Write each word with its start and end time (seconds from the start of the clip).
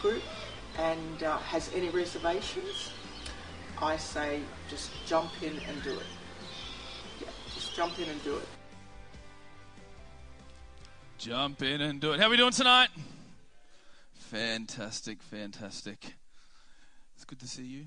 group 0.00 0.22
and 0.78 1.22
uh, 1.22 1.38
has 1.38 1.70
any 1.74 1.88
reservations, 1.88 2.92
I 3.80 3.96
say 3.96 4.40
just 4.68 4.90
jump 5.06 5.30
in 5.42 5.52
and 5.68 5.82
do 5.82 5.92
it. 5.92 6.06
Yeah, 7.20 7.28
just 7.54 7.74
jump 7.74 7.98
in 7.98 8.08
and 8.08 8.22
do 8.24 8.36
it. 8.36 8.48
Jump 11.18 11.62
in 11.62 11.80
and 11.80 12.00
do 12.00 12.12
it. 12.12 12.20
How 12.20 12.26
are 12.26 12.30
we 12.30 12.36
doing 12.36 12.52
tonight? 12.52 12.90
Fantastic, 14.14 15.22
fantastic. 15.22 16.14
It's 17.16 17.24
good 17.24 17.40
to 17.40 17.48
see 17.48 17.64
you. 17.64 17.86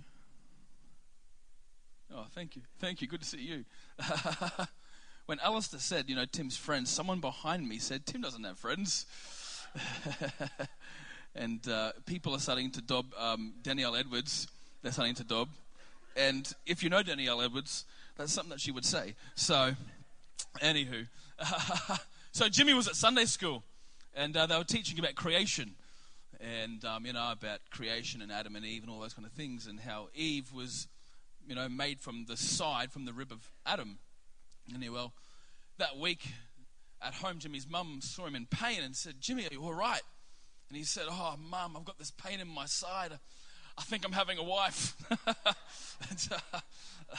Oh, 2.13 2.25
thank 2.31 2.55
you. 2.55 2.61
Thank 2.79 3.01
you. 3.01 3.07
Good 3.07 3.21
to 3.21 3.27
see 3.27 3.39
you. 3.39 3.65
when 5.27 5.39
Alistair 5.39 5.79
said, 5.79 6.09
you 6.09 6.15
know, 6.15 6.25
Tim's 6.25 6.57
friends, 6.57 6.89
someone 6.89 7.19
behind 7.19 7.67
me 7.67 7.77
said, 7.77 8.05
Tim 8.05 8.21
doesn't 8.21 8.43
have 8.43 8.57
friends. 8.57 9.05
and 11.35 11.67
uh, 11.67 11.91
people 12.05 12.33
are 12.35 12.39
starting 12.39 12.71
to 12.71 12.81
dob 12.81 13.05
um, 13.17 13.53
Danielle 13.61 13.95
Edwards. 13.95 14.47
They're 14.81 14.91
starting 14.91 15.15
to 15.15 15.23
dob. 15.23 15.49
And 16.15 16.51
if 16.65 16.83
you 16.83 16.89
know 16.89 17.03
Danielle 17.03 17.41
Edwards, 17.41 17.85
that's 18.17 18.33
something 18.33 18.49
that 18.49 18.59
she 18.59 18.71
would 18.71 18.85
say. 18.85 19.15
So, 19.35 19.73
anywho. 20.61 21.07
so, 22.31 22.49
Jimmy 22.49 22.73
was 22.73 22.87
at 22.87 22.95
Sunday 22.95 23.25
school, 23.25 23.63
and 24.15 24.35
uh, 24.35 24.45
they 24.45 24.57
were 24.57 24.63
teaching 24.63 24.99
about 24.99 25.15
creation. 25.15 25.71
And, 26.63 26.83
um, 26.85 27.05
you 27.05 27.13
know, 27.13 27.31
about 27.31 27.59
creation 27.69 28.23
and 28.23 28.31
Adam 28.31 28.55
and 28.55 28.65
Eve 28.65 28.81
and 28.81 28.91
all 28.91 28.99
those 28.99 29.13
kind 29.13 29.27
of 29.27 29.31
things, 29.31 29.67
and 29.67 29.79
how 29.79 30.07
Eve 30.15 30.51
was 30.51 30.87
you 31.47 31.55
know, 31.55 31.67
made 31.69 31.99
from 31.99 32.25
the 32.27 32.37
side, 32.37 32.91
from 32.91 33.05
the 33.05 33.13
rib 33.13 33.31
of 33.31 33.51
Adam. 33.65 33.99
He, 34.79 34.89
well, 34.89 35.13
that 35.77 35.97
week 35.97 36.27
at 37.01 37.15
home, 37.15 37.39
Jimmy's 37.39 37.67
mum 37.69 37.99
saw 38.01 38.25
him 38.25 38.35
in 38.35 38.45
pain 38.45 38.81
and 38.83 38.95
said, 38.95 39.15
Jimmy, 39.19 39.45
are 39.45 39.53
you 39.53 39.61
all 39.61 39.73
right? 39.73 40.01
And 40.71 40.77
he 40.77 40.85
said, 40.85 41.03
Oh, 41.09 41.35
mum, 41.49 41.75
I've 41.75 41.83
got 41.83 41.99
this 41.99 42.11
pain 42.11 42.39
in 42.39 42.47
my 42.47 42.65
side. 42.65 43.11
I 43.77 43.81
think 43.81 44.05
I'm 44.05 44.13
having 44.13 44.37
a 44.37 44.43
wife. 44.43 44.95
Uh, 46.31 46.33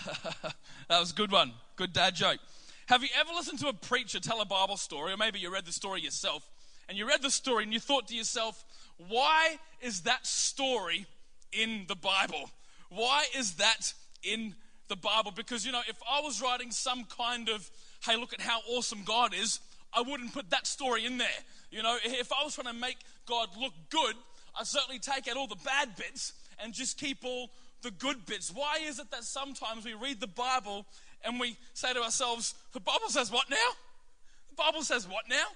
that 0.89 0.98
was 0.98 1.12
a 1.12 1.14
good 1.14 1.31
one. 1.31 1.53
Good 1.77 1.92
dad 1.92 2.14
joke. 2.17 2.39
Have 2.86 3.03
you 3.03 3.11
ever 3.17 3.31
listened 3.33 3.61
to 3.61 3.69
a 3.69 3.72
preacher 3.72 4.19
tell 4.19 4.41
a 4.41 4.44
Bible 4.44 4.77
story, 4.77 5.12
or 5.12 5.17
maybe 5.17 5.39
you 5.39 5.53
read 5.53 5.67
the 5.67 5.72
story 5.72 6.00
yourself, 6.00 6.48
and 6.89 6.98
you 6.98 7.06
read 7.06 7.22
the 7.22 7.31
story 7.31 7.62
and 7.62 7.72
you 7.72 7.78
thought 7.78 8.09
to 8.09 8.17
yourself, 8.17 8.64
why 8.97 9.59
is 9.81 10.00
that 10.00 10.27
story 10.27 11.06
in 11.53 11.84
the 11.87 11.94
Bible? 11.94 12.50
Why 12.89 13.27
is 13.37 13.55
that 13.55 13.92
in 14.25 14.56
the 14.89 14.97
Bible 14.97 15.31
because, 15.31 15.64
you 15.64 15.72
know, 15.72 15.83
if 15.87 15.98
I 16.11 16.20
was 16.22 16.42
writing 16.42 16.70
some 16.70 17.05
kind 17.05 17.48
of, 17.48 17.70
hey, 18.05 18.16
look 18.16 18.33
at 18.33 18.41
how 18.41 18.61
awesome 18.69 19.05
God 19.05 19.33
is, 19.34 19.61
I 19.92 20.00
wouldn't 20.00 20.33
put 20.33 20.50
that 20.50 20.66
story 20.66 21.05
in 21.05 21.19
there. 21.19 21.28
You 21.70 21.83
know, 21.83 21.97
if 22.03 22.33
I 22.33 22.44
was 22.44 22.55
trying 22.55 22.72
to 22.72 22.78
make 22.78 22.97
God 23.27 23.48
look 23.59 23.73
good, 23.91 24.15
I'd 24.59 24.67
certainly 24.67 24.98
take 24.98 25.28
out 25.28 25.37
all 25.37 25.47
the 25.47 25.61
bad 25.65 25.97
bits 25.97 26.33
and 26.62 26.73
just 26.73 26.98
keep 26.98 27.25
all 27.25 27.51
the 27.83 27.91
good 27.91 28.25
bits. 28.27 28.51
Why 28.55 28.78
is 28.83 28.98
it 28.98 29.11
that 29.11 29.25
sometimes 29.25 29.84
we 29.84 29.95
read 29.95 30.20
the 30.20 30.27
Bible 30.27 30.87
and 31.25 31.41
we 31.41 31.56
say 31.75 31.93
to 31.93 32.03
ourselves, 32.03 32.55
the 32.73 32.81
Bible 32.81 33.09
says 33.09 33.31
what 33.31 33.48
now? 33.50 33.56
The 34.50 34.56
Bible 34.56 34.83
says 34.83 35.09
what 35.09 35.28
now? 35.28 35.47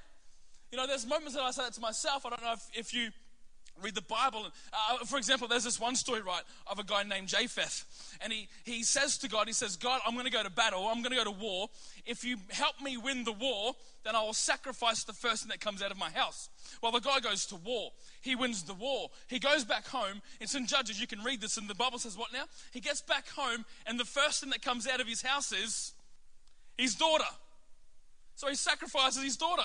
You 0.71 0.79
know, 0.79 0.87
there's 0.87 1.07
moments 1.07 1.35
that 1.35 1.43
I 1.43 1.51
say 1.51 1.63
that 1.65 1.75
to 1.75 1.81
myself. 1.81 2.27
I 2.27 2.31
don't 2.31 2.43
know 2.43 2.53
if, 2.53 2.69
if 2.75 2.95
you 2.95 3.11
read 3.83 3.95
the 3.95 4.03
Bible. 4.03 4.47
Uh, 4.73 5.05
for 5.05 5.19
example, 5.19 5.49
there's 5.49 5.65
this 5.65 5.81
one 5.81 5.97
story, 5.97 6.21
right, 6.21 6.43
of 6.67 6.79
a 6.79 6.85
guy 6.85 7.03
named 7.03 7.29
Jephthah. 7.29 7.85
And 8.21 8.33
he, 8.33 8.49
he 8.65 8.83
says 8.83 9.19
to 9.19 9.29
God, 9.29 9.47
he 9.47 9.53
says, 9.53 9.77
God, 9.77 10.01
I'm 10.07 10.15
going 10.15 10.27
to 10.27 10.33
go 10.33 10.43
to 10.43 10.51
battle. 10.51 10.87
I'm 10.87 11.03
going 11.03 11.11
to 11.11 11.25
go 11.25 11.25
to 11.25 11.39
war. 11.39 11.69
If 12.07 12.25
you 12.25 12.37
help 12.51 12.81
me 12.81 12.97
win 12.97 13.25
the 13.25 13.33
war, 13.33 13.75
then 14.05 14.15
I 14.15 14.23
will 14.23 14.33
sacrifice 14.33 15.05
the 15.05 15.13
first 15.13 15.43
thing 15.43 15.51
that 15.51 15.61
comes 15.61 15.83
out 15.83 15.91
of 15.91 15.99
my 15.99 16.11
house. 16.11 16.49
Well, 16.83 16.93
the 16.93 17.01
guy 17.01 17.21
goes 17.21 17.47
to 17.47 17.57
war. 17.57 17.91
He 18.21 18.35
wins 18.35 18.63
the 18.63 18.75
war. 18.75 19.11
He 19.27 19.39
goes 19.39 19.65
back 19.65 19.87
home. 19.87 20.23
It's 20.41 20.55
in 20.55 20.67
Judges. 20.67 21.01
You 21.01 21.07
can 21.07 21.23
read 21.23 21.41
this. 21.41 21.57
And 21.57 21.69
the 21.69 21.75
Bible 21.75 21.99
says, 21.99 22.17
what 22.17 22.33
now? 22.33 22.45
He 22.73 22.81
gets 22.81 23.03
back 23.03 23.29
home, 23.29 23.65
and 23.87 23.99
the 23.99 24.05
first 24.05 24.41
thing 24.41 24.51
that 24.51 24.63
comes 24.63 24.87
out 24.87 25.01
of 25.01 25.07
his 25.07 25.23
house 25.23 25.53
is 25.53 25.93
his 26.77 26.95
daughter. 26.95 27.25
So 28.37 28.49
he 28.49 28.55
sacrifices 28.55 29.23
his 29.23 29.37
daughter. 29.37 29.63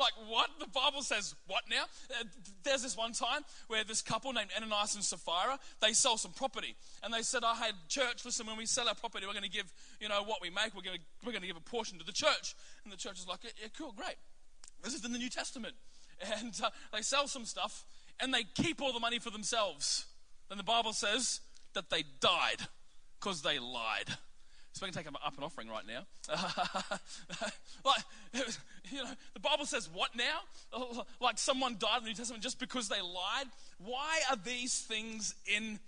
Like, 0.00 0.14
what? 0.28 0.48
The 0.58 0.66
Bible 0.66 1.02
says, 1.02 1.34
what 1.46 1.64
now? 1.70 1.84
Uh, 2.10 2.24
there's 2.64 2.82
this 2.82 2.96
one 2.96 3.12
time 3.12 3.42
where 3.68 3.84
this 3.84 4.00
couple 4.00 4.32
named 4.32 4.50
Ananias 4.56 4.94
and 4.94 5.04
Sapphira, 5.04 5.58
they 5.80 5.92
sell 5.92 6.16
some 6.16 6.32
property. 6.32 6.74
And 7.02 7.12
they 7.12 7.22
said, 7.22 7.44
I 7.44 7.54
had 7.54 7.74
church, 7.88 8.24
listen, 8.24 8.46
when 8.46 8.56
we 8.56 8.64
sell 8.66 8.88
our 8.88 8.94
property, 8.94 9.26
we're 9.26 9.34
going 9.34 9.44
to 9.44 9.50
give, 9.50 9.70
you 10.00 10.08
know, 10.08 10.22
what 10.24 10.40
we 10.40 10.48
make, 10.48 10.74
we're 10.74 10.82
going 10.82 10.96
to, 10.96 11.02
we're 11.24 11.32
going 11.32 11.42
to 11.42 11.46
give 11.46 11.58
a 11.58 11.60
portion 11.60 11.98
to 11.98 12.04
the 12.04 12.12
church. 12.12 12.54
And 12.82 12.92
the 12.92 12.96
church 12.96 13.20
is 13.20 13.28
like, 13.28 13.40
yeah, 13.44 13.68
cool, 13.76 13.92
great. 13.94 14.16
This 14.82 14.94
is 14.94 15.04
in 15.04 15.12
the 15.12 15.18
New 15.18 15.30
Testament. 15.30 15.74
And 16.38 16.54
uh, 16.62 16.68
they 16.92 17.00
sell 17.00 17.26
some 17.28 17.46
stuff, 17.46 17.86
and 18.20 18.34
they 18.34 18.42
keep 18.42 18.82
all 18.82 18.92
the 18.92 19.00
money 19.00 19.18
for 19.18 19.30
themselves. 19.30 20.04
Then 20.50 20.58
the 20.58 20.64
Bible 20.64 20.92
says 20.92 21.40
that 21.72 21.88
they 21.88 22.04
died 22.20 22.66
because 23.18 23.40
they 23.40 23.58
lied. 23.58 24.18
So 24.72 24.86
we 24.86 24.92
can 24.92 25.02
take 25.02 25.08
up 25.12 25.20
an 25.36 25.44
offering 25.44 25.68
right 25.68 25.84
now. 25.86 26.06
like, 27.84 28.02
you 28.90 29.02
know, 29.02 29.10
the 29.34 29.40
Bible 29.40 29.66
says 29.66 29.88
what 29.92 30.10
now? 30.14 30.40
Like 31.20 31.38
someone 31.38 31.76
died 31.78 31.98
in 31.98 32.04
the 32.04 32.10
New 32.10 32.16
Testament 32.16 32.42
just 32.42 32.58
because 32.58 32.88
they 32.88 33.00
lied. 33.00 33.46
Why 33.78 34.20
are 34.30 34.36
these 34.36 34.78
things 34.78 35.34
in 35.46 35.78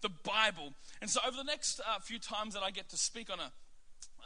the 0.00 0.08
Bible? 0.08 0.72
And 1.00 1.08
so 1.08 1.20
over 1.26 1.36
the 1.36 1.44
next 1.44 1.80
uh, 1.80 1.98
few 2.00 2.18
times 2.18 2.54
that 2.54 2.62
I 2.62 2.70
get 2.70 2.88
to 2.90 2.96
speak 2.96 3.30
on 3.30 3.38
a 3.38 3.52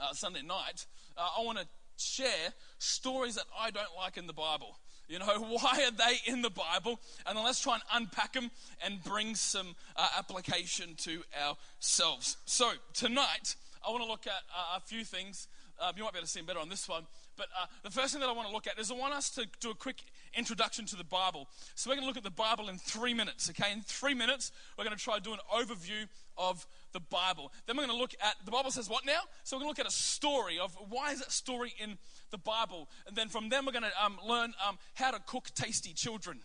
uh, 0.03 0.12
Sunday 0.12 0.43
night, 0.43 0.87
uh, 1.17 1.28
I 1.38 1.44
want 1.44 1.59
to 1.59 1.67
share 1.99 2.53
stories 2.78 3.34
that 3.34 3.44
I 3.59 3.71
don't 3.71 3.94
like 3.97 4.17
in 4.17 4.27
the 4.27 4.33
Bible. 4.33 4.78
You 5.09 5.19
know, 5.19 5.27
why 5.27 5.84
are 5.84 5.91
they 5.91 6.33
in 6.33 6.43
the 6.43 6.50
Bible? 6.50 7.00
And 7.27 7.37
then 7.37 7.44
let's 7.44 7.61
try 7.61 7.75
and 7.75 7.83
unpack 7.93 8.33
them 8.33 8.50
and 8.84 9.03
bring 9.05 9.34
some 9.34 9.77
uh, 9.94 10.09
application 10.19 10.94
to 10.99 11.23
ourselves. 11.41 12.37
So, 12.44 12.73
tonight, 12.93 13.55
I 13.87 13.91
want 13.91 14.03
to 14.03 14.09
look 14.09 14.27
at 14.27 14.43
uh, 14.51 14.79
a 14.79 14.81
few 14.81 15.05
things. 15.05 15.47
Uh, 15.79 15.93
you 15.97 16.03
might 16.03 16.13
be 16.13 16.19
able 16.19 16.27
to 16.27 16.31
see 16.31 16.41
them 16.41 16.47
better 16.47 16.59
on 16.59 16.69
this 16.69 16.89
one. 16.89 17.05
But 17.37 17.47
uh, 17.61 17.67
the 17.85 17.91
first 17.91 18.13
thing 18.13 18.21
that 18.21 18.29
I 18.29 18.33
want 18.33 18.49
to 18.49 18.55
look 18.55 18.67
at 18.67 18.79
is 18.79 18.91
I 18.91 18.95
want 18.95 19.15
us 19.15 19.31
to 19.31 19.47
do 19.61 19.71
a 19.71 19.75
quick 19.75 20.03
introduction 20.35 20.87
to 20.87 20.97
the 20.97 21.05
Bible. 21.05 21.49
So 21.75 21.89
we're 21.89 21.97
going 21.97 22.05
to 22.05 22.09
look 22.09 22.17
at 22.17 22.25
the 22.25 22.31
Bible 22.31 22.69
in 22.69 22.79
three 22.79 23.15
minutes, 23.15 23.49
okay? 23.51 23.73
In 23.73 23.83
three 23.83 24.15
minutes, 24.15 24.51
we're 24.77 24.85
going 24.85 24.97
to 24.97 25.03
try 25.03 25.17
to 25.17 25.23
do 25.23 25.35
an 25.35 25.39
overview 25.55 26.09
of 26.37 26.67
the 26.93 27.01
Bible. 27.01 27.53
Then 27.67 27.77
we're 27.77 27.87
going 27.87 27.97
to 27.97 28.01
look 28.01 28.15
at, 28.21 28.35
the 28.45 28.51
Bible 28.51 28.71
says 28.71 28.89
what 28.89 29.07
now? 29.07 29.21
So 29.45 29.57
we're 29.57 29.61
going 29.61 29.75
to 29.75 29.83
look 29.83 29.87
at 29.87 29.93
a 29.93 29.95
story 29.95 30.59
of 30.59 30.77
why 30.89 31.13
is 31.13 31.21
that 31.21 31.31
story 31.31 31.75
in 31.79 31.99
the 32.31 32.39
Bible? 32.39 32.89
And 33.07 33.15
then 33.15 33.29
from 33.29 33.51
them, 33.51 33.67
we're 33.67 33.73
going 33.73 33.85
to 33.85 34.05
um, 34.05 34.19
learn 34.27 34.55
um, 34.67 34.79
how 34.95 35.11
to 35.11 35.21
cook 35.27 35.49
tasty 35.55 35.93
children. 35.93 36.41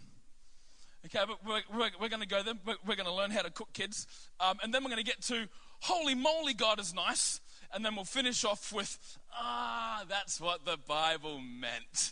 Okay, 1.06 1.23
but 1.28 1.40
we're, 1.44 1.62
we're, 1.75 1.90
we're 2.00 2.09
going 2.09 2.22
to 2.22 2.28
go 2.28 2.44
there. 2.44 2.53
We're, 2.66 2.75
we're, 2.85 2.96
going 2.96 3.08
to 3.08 3.13
learn 3.13 3.31
how 3.31 3.41
to 3.41 3.50
cook 3.50 3.73
kids. 3.73 4.06
Um, 4.40 4.59
and 4.62 4.72
then 4.72 4.84
we're 4.84 4.91
going 4.91 5.03
to 5.03 5.09
get 5.09 5.22
to 5.23 5.47
holy 5.81 6.15
moly, 6.15 6.53
God 6.53 6.79
is 6.79 6.93
nice. 6.93 7.39
And 7.73 7.85
then 7.85 7.95
we'll 7.95 8.05
finish 8.05 8.43
off 8.43 8.73
with, 8.73 8.97
ah, 9.33 10.03
that's 10.09 10.41
what 10.41 10.65
the 10.65 10.77
Bible 10.87 11.39
meant. 11.39 12.11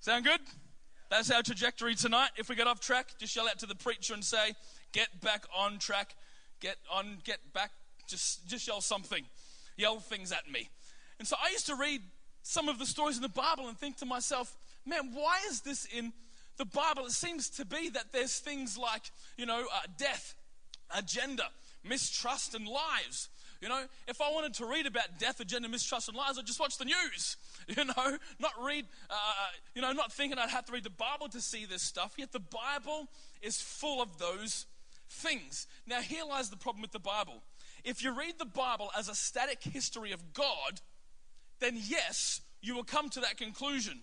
Sound 0.00 0.24
good? 0.24 0.40
That's 1.10 1.30
our 1.30 1.42
trajectory 1.42 1.94
tonight. 1.94 2.30
If 2.36 2.48
we 2.48 2.54
get 2.54 2.66
off 2.66 2.80
track, 2.80 3.12
just 3.18 3.34
yell 3.34 3.48
out 3.48 3.58
to 3.60 3.66
the 3.66 3.74
preacher 3.74 4.12
and 4.12 4.22
say, 4.22 4.52
get 4.92 5.20
back 5.22 5.44
on 5.56 5.78
track. 5.78 6.14
Get 6.60 6.76
on, 6.92 7.18
get 7.24 7.38
back. 7.54 7.70
Just, 8.06 8.46
just 8.46 8.66
yell 8.66 8.80
something. 8.80 9.24
Yell 9.76 10.00
things 10.00 10.30
at 10.32 10.50
me. 10.50 10.68
And 11.18 11.26
so 11.26 11.36
I 11.42 11.50
used 11.50 11.66
to 11.66 11.74
read 11.74 12.02
some 12.42 12.68
of 12.68 12.78
the 12.78 12.86
stories 12.86 13.16
in 13.16 13.22
the 13.22 13.28
Bible 13.28 13.68
and 13.68 13.78
think 13.78 13.96
to 13.98 14.06
myself, 14.06 14.56
man, 14.84 15.12
why 15.14 15.38
is 15.48 15.62
this 15.62 15.86
in 15.86 16.12
the 16.58 16.64
Bible? 16.64 17.06
It 17.06 17.12
seems 17.12 17.48
to 17.50 17.64
be 17.64 17.88
that 17.90 18.12
there's 18.12 18.38
things 18.38 18.76
like, 18.76 19.10
you 19.36 19.46
know, 19.46 19.64
uh, 19.72 19.80
death, 19.96 20.34
agenda, 20.96 21.44
mistrust, 21.84 22.54
and 22.54 22.66
lies. 22.66 23.28
You 23.60 23.68
know, 23.68 23.84
if 24.06 24.20
I 24.20 24.30
wanted 24.30 24.54
to 24.54 24.66
read 24.66 24.86
about 24.86 25.18
death, 25.18 25.40
agenda, 25.40 25.68
mistrust, 25.68 26.08
and 26.08 26.16
lies, 26.16 26.38
I'd 26.38 26.46
just 26.46 26.60
watch 26.60 26.78
the 26.78 26.84
news. 26.84 27.36
You 27.76 27.84
know, 27.84 28.16
not 28.40 28.52
read, 28.64 28.86
uh, 29.10 29.14
you 29.74 29.82
know, 29.82 29.92
not 29.92 30.10
thinking 30.10 30.38
I'd 30.38 30.48
have 30.48 30.64
to 30.66 30.72
read 30.72 30.84
the 30.84 30.90
Bible 30.90 31.28
to 31.28 31.38
see 31.38 31.66
this 31.66 31.82
stuff. 31.82 32.14
Yet 32.16 32.32
the 32.32 32.40
Bible 32.40 33.08
is 33.42 33.60
full 33.60 34.00
of 34.00 34.18
those 34.18 34.64
things. 35.10 35.66
Now, 35.86 36.00
here 36.00 36.24
lies 36.24 36.48
the 36.48 36.56
problem 36.56 36.80
with 36.80 36.92
the 36.92 36.98
Bible. 36.98 37.42
If 37.84 38.02
you 38.02 38.18
read 38.18 38.38
the 38.38 38.46
Bible 38.46 38.90
as 38.96 39.10
a 39.10 39.14
static 39.14 39.62
history 39.62 40.12
of 40.12 40.32
God, 40.32 40.80
then 41.60 41.74
yes, 41.76 42.40
you 42.62 42.74
will 42.74 42.84
come 42.84 43.10
to 43.10 43.20
that 43.20 43.36
conclusion. 43.36 44.00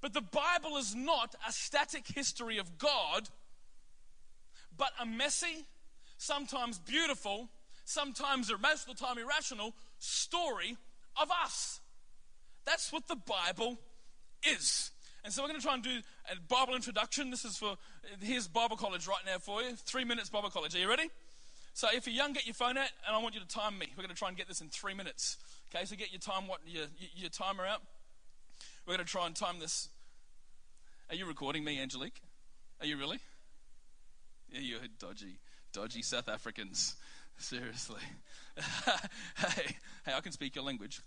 But 0.00 0.14
the 0.14 0.20
Bible 0.20 0.76
is 0.76 0.94
not 0.94 1.34
a 1.48 1.52
static 1.52 2.06
history 2.06 2.58
of 2.58 2.78
God, 2.78 3.28
but 4.76 4.90
a 5.00 5.06
messy, 5.06 5.66
sometimes 6.18 6.78
beautiful, 6.78 7.48
sometimes 7.84 8.52
most 8.60 8.88
of 8.88 8.96
the 8.96 9.04
time 9.04 9.16
irrational 9.16 9.74
story 9.98 10.76
of 11.20 11.30
us. 11.44 11.80
That's 12.66 12.92
what 12.92 13.08
the 13.08 13.16
Bible 13.16 13.78
is. 14.46 14.90
And 15.24 15.32
so 15.32 15.42
we're 15.42 15.48
going 15.48 15.60
to 15.60 15.66
try 15.66 15.74
and 15.74 15.82
do 15.82 16.00
a 16.30 16.36
Bible 16.48 16.74
introduction. 16.74 17.30
This 17.30 17.44
is 17.44 17.56
for, 17.56 17.76
here's 18.20 18.46
Bible 18.46 18.76
College 18.76 19.06
right 19.08 19.22
now 19.26 19.38
for 19.38 19.62
you. 19.62 19.74
Three 19.74 20.04
minutes 20.04 20.28
Bible 20.28 20.50
College. 20.50 20.74
Are 20.74 20.78
you 20.78 20.88
ready? 20.88 21.10
So 21.74 21.88
if 21.92 22.06
you're 22.06 22.14
young, 22.14 22.32
get 22.32 22.46
your 22.46 22.54
phone 22.54 22.76
out, 22.76 22.88
and 23.06 23.14
I 23.14 23.18
want 23.22 23.34
you 23.34 23.40
to 23.40 23.48
time 23.48 23.78
me. 23.78 23.86
We're 23.96 24.02
going 24.02 24.14
to 24.14 24.18
try 24.18 24.28
and 24.28 24.36
get 24.36 24.48
this 24.48 24.60
in 24.60 24.68
three 24.68 24.94
minutes. 24.94 25.36
Okay, 25.74 25.84
so 25.84 25.96
get 25.96 26.12
your 26.12 26.20
time, 26.20 26.48
what 26.48 26.60
your, 26.66 26.86
your 27.14 27.30
timer 27.30 27.64
out. 27.64 27.82
We're 28.86 28.94
going 28.94 29.06
to 29.06 29.10
try 29.10 29.26
and 29.26 29.36
time 29.36 29.60
this. 29.60 29.88
Are 31.10 31.14
you 31.14 31.26
recording 31.26 31.64
me, 31.64 31.80
Angelique? 31.80 32.20
Are 32.80 32.86
you 32.86 32.96
really? 32.96 33.18
Yeah, 34.50 34.60
you're 34.60 34.80
dodgy, 34.98 35.38
dodgy 35.72 36.02
South 36.02 36.28
Africans. 36.28 36.96
Seriously. 37.38 38.00
hey, 39.36 39.76
hey, 40.04 40.12
I 40.12 40.20
can 40.20 40.32
speak 40.32 40.56
your 40.56 40.64
language. 40.64 41.00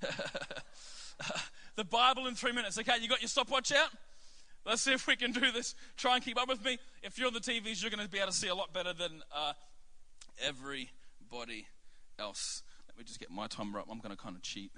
the 1.76 1.84
Bible 1.84 2.26
in 2.28 2.34
three 2.34 2.52
minutes. 2.52 2.78
Okay, 2.78 2.92
you 3.00 3.08
got 3.08 3.20
your 3.20 3.28
stopwatch 3.28 3.72
out? 3.72 3.90
Let's 4.64 4.82
see 4.82 4.92
if 4.92 5.06
we 5.06 5.16
can 5.16 5.32
do 5.32 5.50
this. 5.50 5.74
Try 5.96 6.16
and 6.16 6.24
keep 6.24 6.40
up 6.40 6.48
with 6.48 6.64
me. 6.64 6.78
If 7.02 7.18
you're 7.18 7.26
on 7.26 7.34
the 7.34 7.40
TVs, 7.40 7.82
you're 7.82 7.90
going 7.90 8.04
to 8.04 8.10
be 8.10 8.18
able 8.18 8.30
to 8.30 8.36
see 8.36 8.48
a 8.48 8.54
lot 8.54 8.72
better 8.72 8.92
than 8.92 9.22
uh, 9.34 9.54
everybody 10.40 11.66
else. 12.18 12.62
Let 12.86 12.96
me 12.98 13.04
just 13.04 13.18
get 13.18 13.30
my 13.30 13.46
timer 13.46 13.80
up. 13.80 13.86
I'm 13.90 13.98
going 13.98 14.14
to 14.14 14.22
kind 14.22 14.36
of 14.36 14.42
cheat. 14.42 14.70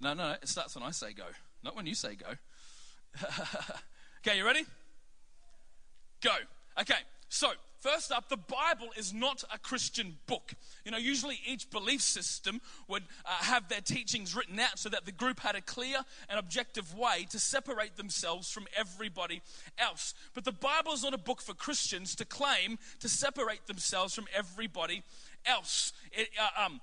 No, 0.00 0.14
no, 0.14 0.30
no, 0.30 0.36
it 0.42 0.48
starts 0.48 0.74
when 0.74 0.82
I 0.84 0.90
say 0.90 1.12
go, 1.12 1.24
not 1.62 1.76
when 1.76 1.86
you 1.86 1.94
say 1.94 2.16
go. 2.16 2.26
okay, 4.26 4.38
you 4.38 4.44
ready? 4.44 4.64
Go. 6.24 6.34
Okay, 6.80 6.94
so 7.28 7.48
First 7.84 8.10
up, 8.12 8.30
the 8.30 8.38
Bible 8.38 8.88
is 8.96 9.12
not 9.12 9.44
a 9.52 9.58
Christian 9.58 10.16
book. 10.26 10.54
You 10.86 10.90
know, 10.90 10.96
usually 10.96 11.38
each 11.46 11.68
belief 11.68 12.00
system 12.00 12.62
would 12.88 13.02
uh, 13.26 13.44
have 13.44 13.68
their 13.68 13.82
teachings 13.82 14.34
written 14.34 14.58
out 14.58 14.78
so 14.78 14.88
that 14.88 15.04
the 15.04 15.12
group 15.12 15.38
had 15.38 15.54
a 15.54 15.60
clear 15.60 15.98
and 16.30 16.38
objective 16.38 16.96
way 16.96 17.26
to 17.28 17.38
separate 17.38 17.96
themselves 17.96 18.50
from 18.50 18.66
everybody 18.74 19.42
else. 19.76 20.14
But 20.32 20.46
the 20.46 20.52
Bible 20.52 20.94
is 20.94 21.02
not 21.02 21.12
a 21.12 21.18
book 21.18 21.42
for 21.42 21.52
Christians 21.52 22.14
to 22.14 22.24
claim 22.24 22.78
to 23.00 23.08
separate 23.10 23.66
themselves 23.66 24.14
from 24.14 24.28
everybody 24.34 25.02
else. 25.44 25.92
It, 26.10 26.30
uh, 26.40 26.64
um, 26.64 26.80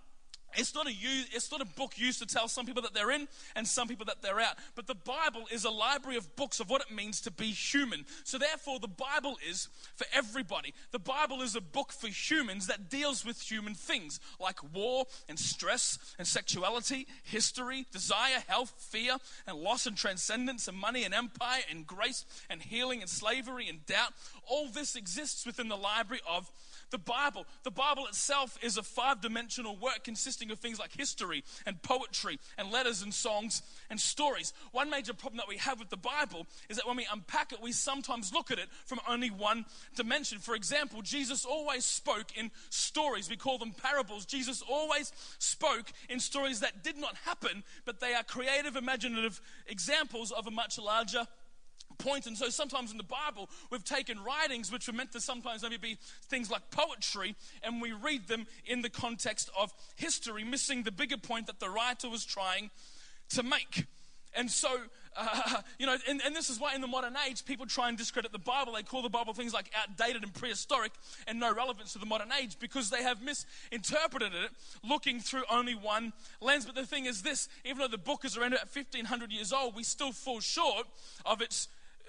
it's 0.55 0.75
not, 0.75 0.87
a, 0.87 0.91
it's 0.91 1.51
not 1.51 1.61
a 1.61 1.65
book 1.65 1.97
used 1.97 2.19
to 2.19 2.25
tell 2.25 2.47
some 2.47 2.65
people 2.65 2.81
that 2.83 2.93
they're 2.93 3.11
in 3.11 3.27
and 3.55 3.67
some 3.67 3.87
people 3.87 4.05
that 4.05 4.21
they're 4.21 4.39
out. 4.39 4.55
But 4.75 4.87
the 4.87 4.95
Bible 4.95 5.45
is 5.51 5.65
a 5.65 5.69
library 5.69 6.17
of 6.17 6.35
books 6.35 6.59
of 6.59 6.69
what 6.69 6.81
it 6.81 6.93
means 6.93 7.21
to 7.21 7.31
be 7.31 7.51
human. 7.51 8.05
So, 8.23 8.37
therefore, 8.37 8.79
the 8.79 8.87
Bible 8.87 9.37
is 9.47 9.69
for 9.95 10.05
everybody. 10.13 10.73
The 10.91 10.99
Bible 10.99 11.41
is 11.41 11.55
a 11.55 11.61
book 11.61 11.91
for 11.91 12.07
humans 12.07 12.67
that 12.67 12.89
deals 12.89 13.25
with 13.25 13.41
human 13.41 13.73
things 13.73 14.19
like 14.39 14.59
war 14.73 15.05
and 15.29 15.39
stress 15.39 15.97
and 16.17 16.27
sexuality, 16.27 17.07
history, 17.23 17.85
desire, 17.91 18.43
health, 18.47 18.73
fear, 18.77 19.17
and 19.47 19.57
loss 19.57 19.85
and 19.85 19.97
transcendence, 19.97 20.67
and 20.67 20.77
money 20.77 21.03
and 21.03 21.13
empire, 21.13 21.61
and 21.69 21.87
grace 21.87 22.25
and 22.49 22.61
healing 22.61 23.01
and 23.01 23.09
slavery 23.09 23.67
and 23.69 23.85
doubt. 23.85 24.13
All 24.45 24.67
this 24.67 24.95
exists 24.95 25.45
within 25.45 25.67
the 25.67 25.77
library 25.77 26.21
of 26.29 26.51
the 26.91 26.97
Bible. 26.97 27.45
The 27.63 27.71
Bible 27.71 28.05
itself 28.07 28.57
is 28.61 28.77
a 28.77 28.83
five 28.83 29.21
dimensional 29.21 29.77
work 29.77 30.03
consisting 30.03 30.51
of 30.51 30.59
things 30.59 30.79
like 30.79 30.95
history 30.95 31.43
and 31.65 31.81
poetry 31.81 32.39
and 32.57 32.71
letters 32.71 33.01
and 33.01 33.13
songs 33.13 33.61
and 33.89 33.99
stories. 33.99 34.53
One 34.71 34.89
major 34.89 35.13
problem 35.13 35.37
that 35.37 35.47
we 35.47 35.57
have 35.57 35.79
with 35.79 35.89
the 35.89 35.97
Bible 35.97 36.45
is 36.69 36.77
that 36.77 36.87
when 36.87 36.97
we 36.97 37.07
unpack 37.11 37.51
it, 37.53 37.61
we 37.61 37.71
sometimes 37.71 38.33
look 38.33 38.51
at 38.51 38.59
it 38.59 38.69
from 38.85 38.99
only 39.07 39.29
one 39.29 39.65
dimension. 39.95 40.39
For 40.39 40.55
example, 40.55 41.01
Jesus 41.01 41.45
always 41.45 41.85
spoke 41.85 42.37
in 42.37 42.51
stories. 42.69 43.29
We 43.29 43.37
call 43.37 43.57
them 43.57 43.71
parables. 43.71 44.25
Jesus 44.25 44.61
always 44.69 45.11
spoke 45.39 45.91
in 46.09 46.19
stories 46.19 46.59
that 46.59 46.83
did 46.83 46.97
not 46.97 47.15
happen, 47.25 47.63
but 47.85 47.99
they 47.99 48.13
are 48.13 48.23
creative, 48.23 48.75
imaginative 48.75 49.41
examples 49.67 50.31
of 50.31 50.47
a 50.47 50.51
much 50.51 50.77
larger 50.77 51.25
point. 51.97 52.27
And 52.27 52.37
so 52.37 52.49
sometimes 52.49 52.91
in 52.91 52.97
the 52.97 53.03
Bible, 53.03 53.49
we've 53.69 53.83
taken 53.83 54.23
writings 54.23 54.71
which 54.71 54.87
were 54.87 54.93
meant 54.93 55.11
to 55.13 55.21
sometimes 55.21 55.63
maybe 55.63 55.77
be 55.77 55.97
things 56.25 56.49
like 56.49 56.69
poetry, 56.71 57.35
and 57.63 57.81
we 57.81 57.91
read 57.91 58.27
them 58.27 58.47
in 58.65 58.81
the 58.81 58.89
context 58.89 59.49
of 59.57 59.73
history, 59.95 60.43
missing 60.43 60.83
the 60.83 60.91
bigger 60.91 61.17
point 61.17 61.47
that 61.47 61.59
the 61.59 61.69
writer 61.69 62.09
was 62.09 62.25
trying 62.25 62.69
to 63.29 63.43
make. 63.43 63.85
And 64.33 64.49
so, 64.49 64.69
uh, 65.15 65.61
you 65.79 65.85
know, 65.85 65.97
and, 66.07 66.21
and, 66.25 66.35
this 66.35 66.49
is 66.49 66.59
why 66.59 66.73
in 66.73 66.81
the 66.81 66.87
modern 66.87 67.15
age 67.27 67.43
people 67.45 67.65
try 67.65 67.89
and 67.89 67.97
discredit 67.97 68.31
the 68.31 68.39
Bible. 68.39 68.73
They 68.73 68.83
call 68.83 69.01
the 69.01 69.09
Bible 69.09 69.33
things 69.33 69.53
like 69.53 69.69
outdated 69.77 70.23
and 70.23 70.33
prehistoric 70.33 70.91
and 71.27 71.39
no 71.39 71.53
relevance 71.53 71.93
to 71.93 71.99
the 71.99 72.05
modern 72.05 72.29
age 72.41 72.57
because 72.59 72.89
they 72.89 73.03
have 73.03 73.21
misinterpreted 73.21 74.33
it 74.33 74.51
looking 74.87 75.19
through 75.19 75.43
only 75.49 75.75
one 75.75 76.13
lens. 76.39 76.65
But 76.65 76.75
the 76.75 76.85
thing 76.85 77.05
is 77.05 77.21
this 77.21 77.49
even 77.65 77.79
though 77.79 77.87
the 77.87 77.97
book 77.97 78.23
is 78.23 78.37
around 78.37 78.53
about 78.53 78.73
1500 78.73 79.31
years 79.31 79.51
old, 79.51 79.75
we 79.75 79.83
still 79.83 80.11
fall 80.11 80.39
short 80.39 80.87
of 81.25 81.41
its 81.41 81.67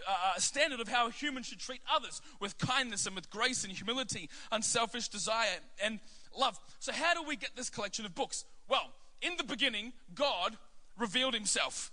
uh, 0.08 0.38
standard 0.38 0.80
of 0.80 0.88
how 0.88 1.08
a 1.08 1.10
human 1.10 1.42
should 1.42 1.58
treat 1.58 1.80
others 1.92 2.20
with 2.40 2.58
kindness 2.58 3.06
and 3.06 3.14
with 3.14 3.30
grace 3.30 3.64
and 3.64 3.72
humility, 3.72 4.28
unselfish 4.50 5.08
desire 5.08 5.58
and 5.82 6.00
love. 6.38 6.58
So, 6.78 6.92
how 6.92 7.14
do 7.14 7.22
we 7.22 7.36
get 7.36 7.50
this 7.56 7.70
collection 7.70 8.04
of 8.04 8.14
books? 8.14 8.44
Well, 8.68 8.90
in 9.20 9.32
the 9.36 9.44
beginning, 9.44 9.92
God 10.14 10.56
revealed 10.98 11.34
himself. 11.34 11.90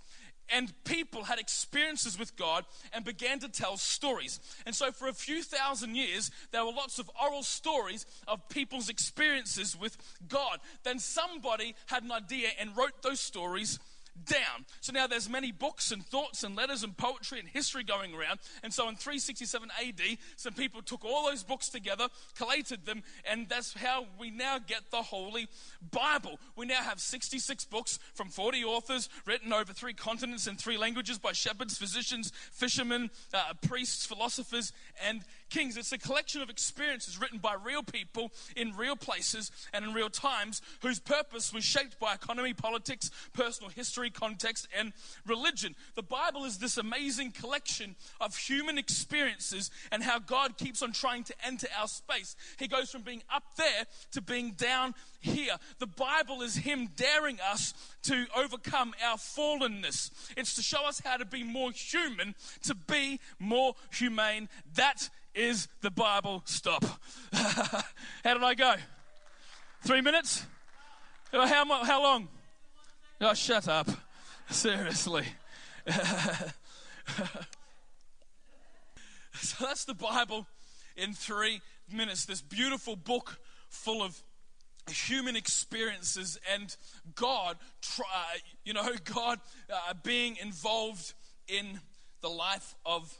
And 0.52 0.72
people 0.82 1.22
had 1.22 1.38
experiences 1.38 2.18
with 2.18 2.34
God 2.36 2.64
and 2.92 3.04
began 3.04 3.38
to 3.38 3.48
tell 3.48 3.76
stories. 3.76 4.40
And 4.66 4.74
so, 4.74 4.90
for 4.90 5.06
a 5.06 5.12
few 5.12 5.44
thousand 5.44 5.94
years, 5.94 6.32
there 6.50 6.64
were 6.64 6.72
lots 6.72 6.98
of 6.98 7.08
oral 7.22 7.44
stories 7.44 8.04
of 8.26 8.48
people's 8.48 8.88
experiences 8.88 9.78
with 9.78 9.96
God. 10.28 10.58
Then 10.82 10.98
somebody 10.98 11.76
had 11.86 12.02
an 12.02 12.10
idea 12.10 12.48
and 12.58 12.76
wrote 12.76 13.00
those 13.02 13.20
stories 13.20 13.78
down. 14.26 14.66
So 14.80 14.92
now 14.92 15.06
there's 15.06 15.28
many 15.28 15.52
books 15.52 15.92
and 15.92 16.04
thoughts 16.04 16.42
and 16.42 16.56
letters 16.56 16.82
and 16.82 16.96
poetry 16.96 17.40
and 17.40 17.48
history 17.48 17.84
going 17.84 18.14
around. 18.14 18.40
And 18.62 18.72
so 18.72 18.88
in 18.88 18.96
367 18.96 19.68
AD, 19.86 20.18
some 20.36 20.52
people 20.52 20.82
took 20.82 21.04
all 21.04 21.28
those 21.28 21.42
books 21.42 21.68
together, 21.68 22.08
collated 22.36 22.86
them, 22.86 23.02
and 23.30 23.48
that's 23.48 23.74
how 23.74 24.06
we 24.18 24.30
now 24.30 24.58
get 24.58 24.90
the 24.90 25.02
Holy 25.02 25.48
Bible. 25.90 26.38
We 26.56 26.66
now 26.66 26.82
have 26.82 27.00
66 27.00 27.64
books 27.66 27.98
from 28.14 28.28
40 28.28 28.64
authors 28.64 29.08
written 29.26 29.52
over 29.52 29.72
three 29.72 29.94
continents 29.94 30.46
and 30.46 30.58
three 30.58 30.76
languages 30.76 31.18
by 31.18 31.32
shepherds, 31.32 31.78
physicians, 31.78 32.32
fishermen, 32.52 33.10
uh, 33.34 33.54
priests, 33.66 34.06
philosophers, 34.06 34.72
and 35.06 35.22
kings. 35.50 35.76
It's 35.76 35.92
a 35.92 35.98
collection 35.98 36.40
of 36.42 36.48
experiences 36.48 37.20
written 37.20 37.38
by 37.38 37.54
real 37.62 37.82
people 37.82 38.30
in 38.56 38.76
real 38.76 38.96
places 38.96 39.50
and 39.72 39.84
in 39.84 39.92
real 39.92 40.08
times 40.08 40.62
whose 40.80 40.98
purpose 40.98 41.52
was 41.52 41.64
shaped 41.64 41.98
by 41.98 42.14
economy, 42.14 42.54
politics, 42.54 43.10
personal 43.32 43.70
history, 43.70 43.99
context, 44.08 44.66
and 44.74 44.94
religion. 45.26 45.76
The 45.96 46.02
Bible 46.02 46.46
is 46.46 46.56
this 46.56 46.78
amazing 46.78 47.32
collection 47.32 47.96
of 48.20 48.34
human 48.34 48.78
experiences 48.78 49.70
and 49.92 50.02
how 50.02 50.18
God 50.18 50.56
keeps 50.56 50.82
on 50.82 50.92
trying 50.92 51.24
to 51.24 51.34
enter 51.44 51.66
our 51.78 51.88
space. 51.88 52.36
He 52.58 52.68
goes 52.68 52.90
from 52.90 53.02
being 53.02 53.22
up 53.32 53.42
there 53.56 53.84
to 54.12 54.22
being 54.22 54.52
down 54.52 54.94
here. 55.20 55.56
The 55.78 55.86
Bible 55.86 56.40
is 56.40 56.56
Him 56.56 56.88
daring 56.96 57.38
us 57.40 57.74
to 58.04 58.26
overcome 58.34 58.94
our 59.04 59.18
fallenness. 59.18 60.10
It's 60.38 60.54
to 60.54 60.62
show 60.62 60.86
us 60.86 61.02
how 61.04 61.18
to 61.18 61.26
be 61.26 61.42
more 61.42 61.72
human, 61.72 62.34
to 62.62 62.74
be 62.74 63.20
more 63.38 63.74
humane. 63.92 64.48
That 64.76 65.10
is 65.34 65.68
the 65.82 65.90
Bible. 65.90 66.42
Stop. 66.46 66.84
how 67.32 67.82
did 68.24 68.42
I 68.42 68.54
go? 68.54 68.74
Three 69.82 70.00
minutes? 70.00 70.44
How, 71.32 71.46
how 71.84 72.02
long? 72.02 72.28
Oh, 73.22 73.34
shut 73.34 73.68
up. 73.68 73.86
Seriously. 74.50 75.26
so 79.34 79.64
that's 79.66 79.84
the 79.84 79.92
Bible 79.92 80.46
in 80.96 81.12
three 81.12 81.60
minutes. 81.92 82.24
This 82.24 82.40
beautiful 82.40 82.96
book 82.96 83.38
full 83.68 84.02
of 84.02 84.22
human 84.88 85.36
experiences 85.36 86.40
and 86.50 86.74
God, 87.14 87.58
try, 87.82 88.38
you 88.64 88.72
know, 88.72 88.88
God 89.04 89.38
uh, 89.70 89.92
being 90.02 90.38
involved 90.40 91.12
in 91.46 91.80
the 92.22 92.30
life 92.30 92.74
of 92.86 93.14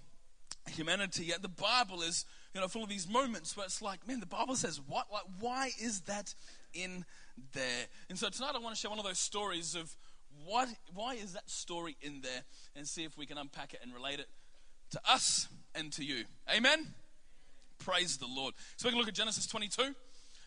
humanity. 0.71 1.27
Yet 1.27 1.43
the 1.43 1.49
Bible 1.49 2.01
is, 2.01 2.25
you 2.55 2.63
know, 2.63 2.69
full 2.69 2.85
of 2.85 2.89
these 2.89 3.07
moments 3.07 3.55
where 3.55 3.67
it's 3.67 3.83
like, 3.83 4.09
man, 4.09 4.21
the 4.21 4.27
Bible 4.27 4.57
says 4.57 4.81
what? 4.87 5.09
Like, 5.13 5.25
why 5.41 5.73
is 5.79 6.01
that 6.03 6.35
in 6.73 7.05
there? 7.53 7.87
And 8.09 8.19
so 8.19 8.29
tonight 8.29 8.53
I 8.55 8.59
want 8.59 8.75
to 8.75 8.81
share 8.81 8.91
one 8.91 8.99
of 8.99 9.05
those 9.05 9.19
stories 9.19 9.75
of 9.75 9.95
what, 10.45 10.69
why 10.95 11.15
is 11.15 11.33
that 11.33 11.49
story 11.51 11.97
in 12.01 12.21
there 12.23 12.43
and 12.77 12.87
see 12.87 13.05
if 13.05 13.17
we 13.19 13.27
can 13.27 13.39
unpack 13.39 13.75
it 13.75 13.81
and 13.83 13.93
relate 13.95 14.21
it 14.21 14.29
to 14.93 15.01
us 15.09 15.49
and 15.75 15.93
to 15.93 16.05
you. 16.05 16.25
Amen? 16.55 16.87
Praise 17.79 18.17
the 18.17 18.27
Lord. 18.27 18.55
So 18.77 18.89
we 18.89 18.93
can 18.93 18.99
look 18.99 19.09
at 19.09 19.15
Genesis 19.15 19.47
22. 19.47 19.95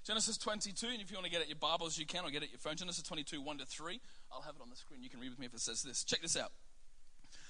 Genesis 0.05 0.37
22, 0.37 0.87
and 0.87 1.01
if 1.01 1.09
you 1.09 1.15
want 1.15 1.25
to 1.25 1.31
get 1.31 1.41
at 1.41 1.47
your 1.47 1.57
Bibles, 1.57 1.97
you 1.97 2.05
can, 2.05 2.25
or 2.25 2.29
get 2.29 2.43
at 2.43 2.51
your 2.51 2.59
phone. 2.59 2.75
Genesis 2.75 3.03
22, 3.03 3.41
1 3.41 3.57
to 3.59 3.65
3. 3.65 4.01
I'll 4.33 4.41
have 4.41 4.55
it 4.55 4.61
on 4.61 4.69
the 4.69 4.75
screen. 4.75 5.01
You 5.01 5.09
can 5.09 5.21
read 5.21 5.29
with 5.29 5.39
me 5.39 5.45
if 5.45 5.53
it 5.53 5.61
says 5.61 5.81
this. 5.81 6.03
Check 6.03 6.21
this 6.21 6.35
out. 6.35 6.51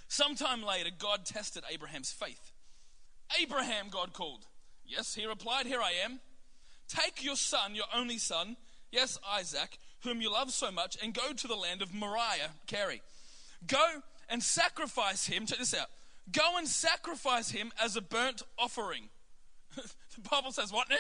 Sometime 0.08 0.64
later, 0.64 0.92
God 0.96 1.26
tested 1.26 1.64
Abraham's 1.74 2.12
faith. 2.12 2.52
Abraham, 3.42 3.88
God 3.90 4.14
called. 4.14 4.46
Yes, 4.86 5.16
he 5.16 5.26
replied, 5.26 5.66
Here 5.66 5.82
I 5.82 5.94
am. 6.06 6.20
Take 6.88 7.24
your 7.24 7.36
son, 7.36 7.74
your 7.74 7.86
only 7.96 8.20
son, 8.20 8.56
yes, 8.94 9.20
Isaac, 9.30 9.78
whom 10.04 10.22
you 10.22 10.32
love 10.32 10.52
so 10.52 10.72
much, 10.72 10.98
and 11.04 11.14
go 11.14 11.34
to 11.34 11.48
the 11.48 11.56
land 11.56 11.82
of 11.82 11.94
Moriah, 11.94 12.52
Carrie. 12.68 13.02
Go 13.68 14.02
and 14.30 14.42
sacrifice 14.42 15.26
him. 15.26 15.46
Check 15.46 15.60
this 15.60 15.74
out. 15.74 15.88
Go 16.32 16.58
and 16.58 16.68
sacrifice 16.68 17.50
him 17.50 17.72
as 17.82 17.96
a 17.96 18.02
burnt 18.02 18.44
offering. 18.58 19.10
the 19.76 20.30
Bible 20.30 20.52
says, 20.52 20.72
What 20.72 20.90
now? 20.90 20.96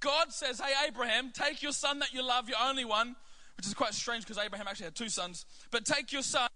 God 0.00 0.32
says, 0.32 0.60
Hey, 0.60 0.72
Abraham, 0.86 1.32
take 1.32 1.62
your 1.62 1.72
son 1.72 1.98
that 2.00 2.12
you 2.12 2.26
love, 2.26 2.48
your 2.48 2.58
only 2.62 2.84
one, 2.84 3.16
which 3.56 3.66
is 3.66 3.74
quite 3.74 3.94
strange 3.94 4.24
because 4.24 4.42
Abraham 4.42 4.68
actually 4.68 4.84
had 4.84 4.94
two 4.94 5.08
sons, 5.08 5.46
but 5.70 5.84
take 5.84 6.12
your 6.12 6.22
son 6.22 6.48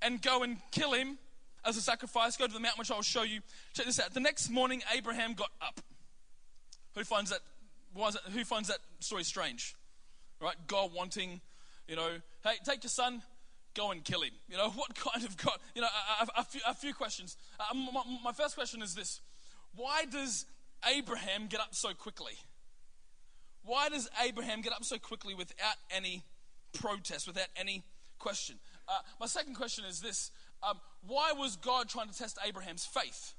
and 0.00 0.20
go 0.20 0.42
and 0.42 0.56
kill 0.72 0.92
him 0.92 1.18
as 1.64 1.76
a 1.76 1.80
sacrifice. 1.80 2.36
Go 2.36 2.46
to 2.46 2.52
the 2.52 2.60
mountain, 2.60 2.78
which 2.78 2.90
I'll 2.90 3.02
show 3.02 3.22
you. 3.22 3.40
Check 3.74 3.86
this 3.86 4.00
out. 4.00 4.12
The 4.14 4.20
next 4.20 4.50
morning, 4.50 4.82
Abraham 4.96 5.34
got 5.34 5.50
up. 5.60 5.80
Who 6.94 7.04
finds 7.04 7.30
that? 7.30 7.40
Who 7.94 8.44
finds 8.44 8.68
that 8.68 8.78
story 9.00 9.24
strange? 9.24 9.74
Right? 10.40 10.56
God 10.66 10.90
wanting, 10.94 11.40
you 11.86 11.96
know, 11.96 12.10
hey, 12.44 12.54
take 12.64 12.82
your 12.82 12.90
son, 12.90 13.22
go 13.74 13.90
and 13.90 14.04
kill 14.04 14.22
him. 14.22 14.32
You 14.48 14.56
know, 14.56 14.70
what 14.74 14.94
kind 14.94 15.24
of 15.24 15.36
God? 15.36 15.56
You 15.74 15.82
know, 15.82 15.88
a, 16.20 16.24
a, 16.24 16.40
a, 16.40 16.44
few, 16.44 16.60
a 16.66 16.74
few, 16.74 16.94
questions. 16.94 17.36
Uh, 17.58 17.74
my, 17.74 18.02
my 18.24 18.32
first 18.32 18.54
question 18.54 18.82
is 18.82 18.94
this 18.94 19.20
Why 19.74 20.04
does 20.10 20.46
Abraham 20.94 21.46
get 21.48 21.60
up 21.60 21.74
so 21.74 21.92
quickly? 21.94 22.34
Why 23.64 23.88
does 23.88 24.08
Abraham 24.24 24.60
get 24.60 24.72
up 24.72 24.84
so 24.84 24.98
quickly 24.98 25.34
without 25.34 25.76
any 25.90 26.24
protest, 26.72 27.26
without 27.26 27.46
any 27.56 27.84
question? 28.18 28.56
Uh, 28.88 28.98
my 29.20 29.26
second 29.26 29.54
question 29.54 29.84
is 29.84 30.00
this 30.00 30.30
um, 30.62 30.80
Why 31.06 31.32
was 31.32 31.56
God 31.56 31.88
trying 31.88 32.08
to 32.08 32.16
test 32.16 32.38
Abraham's 32.46 32.84
faith? 32.84 33.34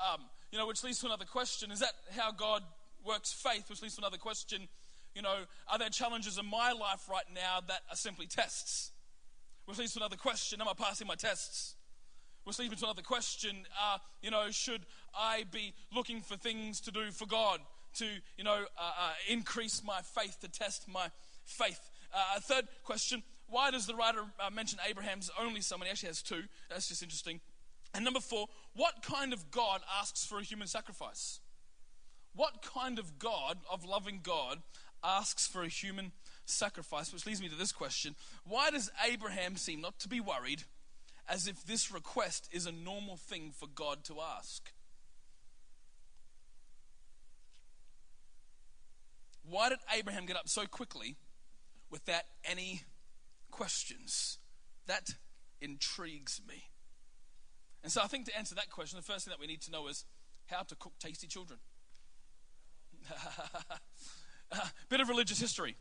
Um, 0.00 0.22
you 0.50 0.58
know, 0.58 0.66
which 0.66 0.82
leads 0.82 0.98
to 1.00 1.06
another 1.06 1.24
question 1.24 1.70
Is 1.70 1.80
that 1.80 1.92
how 2.16 2.32
God 2.32 2.62
works 3.06 3.32
faith? 3.32 3.68
Which 3.68 3.82
leads 3.82 3.96
to 3.96 4.00
another 4.00 4.18
question. 4.18 4.68
You 5.14 5.22
know, 5.22 5.44
are 5.70 5.78
there 5.78 5.90
challenges 5.90 6.38
in 6.38 6.46
my 6.46 6.72
life 6.72 7.08
right 7.08 7.24
now 7.34 7.60
that 7.68 7.80
are 7.90 7.96
simply 7.96 8.26
tests? 8.26 8.92
Which 9.66 9.78
leads 9.78 9.92
to 9.94 10.00
another 10.00 10.16
question 10.16 10.60
Am 10.60 10.68
I 10.68 10.74
passing 10.76 11.06
my 11.06 11.14
tests? 11.14 11.76
Which 12.44 12.58
leads 12.58 12.70
me 12.70 12.76
to 12.78 12.84
another 12.86 13.02
question 13.02 13.56
uh, 13.80 13.98
You 14.20 14.30
know, 14.30 14.50
should 14.50 14.82
I 15.14 15.44
be 15.50 15.74
looking 15.94 16.20
for 16.20 16.36
things 16.36 16.80
to 16.82 16.90
do 16.90 17.10
for 17.10 17.26
God? 17.26 17.60
To, 17.96 18.06
you 18.38 18.44
know, 18.44 18.64
uh, 18.78 18.82
uh, 18.82 19.12
increase 19.28 19.82
my 19.84 20.00
faith, 20.00 20.38
to 20.40 20.48
test 20.48 20.88
my 20.88 21.08
faith. 21.44 21.90
Uh, 22.12 22.40
third 22.40 22.66
question 22.84 23.22
Why 23.48 23.70
does 23.70 23.86
the 23.86 23.94
writer 23.94 24.24
uh, 24.40 24.50
mention 24.50 24.78
Abraham's 24.88 25.30
only 25.38 25.60
son 25.60 25.80
he 25.84 25.90
actually 25.90 26.08
has 26.08 26.22
two? 26.22 26.42
That's 26.70 26.88
just 26.88 27.02
interesting. 27.02 27.40
And 27.94 28.04
number 28.04 28.20
four, 28.20 28.46
what 28.74 29.02
kind 29.02 29.32
of 29.32 29.50
God 29.50 29.82
asks 30.00 30.24
for 30.24 30.38
a 30.38 30.42
human 30.42 30.66
sacrifice? 30.66 31.40
What 32.34 32.62
kind 32.62 32.98
of 32.98 33.18
God, 33.18 33.58
of 33.70 33.84
loving 33.84 34.20
God, 34.22 34.62
asks 35.04 35.46
for 35.46 35.62
a 35.62 35.68
human 35.68 36.12
sacrifice, 36.44 37.12
which 37.12 37.26
leads 37.26 37.40
me 37.42 37.48
to 37.48 37.56
this 37.56 37.72
question 37.72 38.14
Why 38.46 38.70
does 38.70 38.90
Abraham 39.06 39.56
seem 39.56 39.80
not 39.80 39.98
to 40.00 40.08
be 40.08 40.20
worried 40.20 40.64
as 41.28 41.46
if 41.46 41.64
this 41.64 41.92
request 41.92 42.48
is 42.52 42.66
a 42.66 42.72
normal 42.72 43.16
thing 43.16 43.52
for 43.56 43.66
God 43.66 44.04
to 44.04 44.20
ask? 44.20 44.72
Why 49.44 49.68
did 49.68 49.78
Abraham 49.94 50.26
get 50.26 50.36
up 50.36 50.48
so 50.48 50.66
quickly 50.66 51.16
without 51.90 52.22
any 52.44 52.82
questions? 53.50 54.38
That 54.86 55.10
intrigues 55.60 56.40
me. 56.46 56.64
And 57.82 57.90
so 57.90 58.00
I 58.00 58.06
think 58.06 58.26
to 58.26 58.36
answer 58.38 58.54
that 58.54 58.70
question, 58.70 58.96
the 58.96 59.02
first 59.02 59.24
thing 59.24 59.32
that 59.32 59.40
we 59.40 59.46
need 59.46 59.60
to 59.62 59.70
know 59.70 59.88
is 59.88 60.04
how 60.46 60.62
to 60.62 60.76
cook 60.76 60.92
tasty 61.00 61.26
children. 61.26 61.58
Bit 64.88 65.00
of 65.00 65.08
religious 65.08 65.40
history 65.40 65.76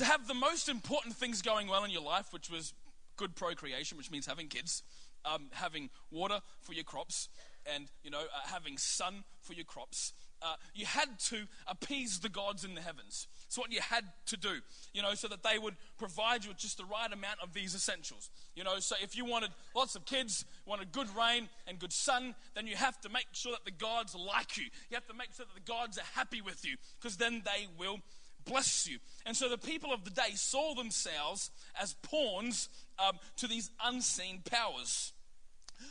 to 0.00 0.04
have 0.06 0.26
the 0.26 0.34
most 0.34 0.68
important 0.68 1.14
things 1.14 1.42
going 1.42 1.68
well 1.68 1.84
in 1.84 1.90
your 1.90 2.02
life, 2.02 2.32
which 2.32 2.50
was 2.50 2.72
good 3.16 3.36
procreation, 3.36 3.98
which 3.98 4.10
means 4.10 4.26
having 4.26 4.48
kids, 4.48 4.82
um, 5.26 5.48
having 5.52 5.90
water 6.10 6.40
for 6.60 6.72
your 6.72 6.84
crops, 6.84 7.28
and 7.66 7.88
you 8.02 8.10
know 8.10 8.20
uh, 8.20 8.48
having 8.48 8.78
sun 8.78 9.24
for 9.42 9.52
your 9.52 9.66
crops. 9.66 10.14
Uh, 10.40 10.54
you 10.74 10.86
had 10.86 11.18
to 11.18 11.46
appease 11.66 12.20
the 12.20 12.30
gods 12.30 12.64
in 12.64 12.74
the 12.74 12.80
heavens. 12.80 13.28
So 13.50 13.60
what 13.60 13.72
you 13.72 13.80
had 13.80 14.04
to 14.26 14.36
do, 14.36 14.60
you 14.94 15.02
know, 15.02 15.12
so 15.14 15.26
that 15.26 15.42
they 15.42 15.58
would 15.58 15.74
provide 15.98 16.44
you 16.44 16.50
with 16.50 16.58
just 16.58 16.78
the 16.78 16.84
right 16.84 17.12
amount 17.12 17.40
of 17.42 17.52
these 17.52 17.74
essentials. 17.74 18.30
You 18.54 18.62
know, 18.62 18.78
so 18.78 18.94
if 19.02 19.16
you 19.16 19.24
wanted 19.24 19.50
lots 19.74 19.96
of 19.96 20.04
kids, 20.04 20.44
wanted 20.66 20.92
good 20.92 21.08
rain 21.18 21.48
and 21.66 21.76
good 21.76 21.92
sun, 21.92 22.36
then 22.54 22.68
you 22.68 22.76
have 22.76 23.00
to 23.00 23.08
make 23.08 23.26
sure 23.32 23.50
that 23.50 23.64
the 23.64 23.72
gods 23.72 24.14
like 24.14 24.56
you. 24.56 24.66
You 24.88 24.94
have 24.94 25.08
to 25.08 25.14
make 25.14 25.34
sure 25.34 25.46
that 25.46 25.54
the 25.54 25.68
gods 25.68 25.98
are 25.98 26.06
happy 26.14 26.40
with 26.40 26.64
you, 26.64 26.76
because 27.00 27.16
then 27.16 27.42
they 27.44 27.66
will 27.76 27.98
bless 28.44 28.88
you. 28.88 28.98
And 29.26 29.36
so 29.36 29.48
the 29.48 29.58
people 29.58 29.92
of 29.92 30.04
the 30.04 30.10
day 30.10 30.30
saw 30.34 30.76
themselves 30.76 31.50
as 31.82 31.94
pawns 32.02 32.68
um, 33.00 33.18
to 33.38 33.48
these 33.48 33.72
unseen 33.84 34.42
powers. 34.48 35.12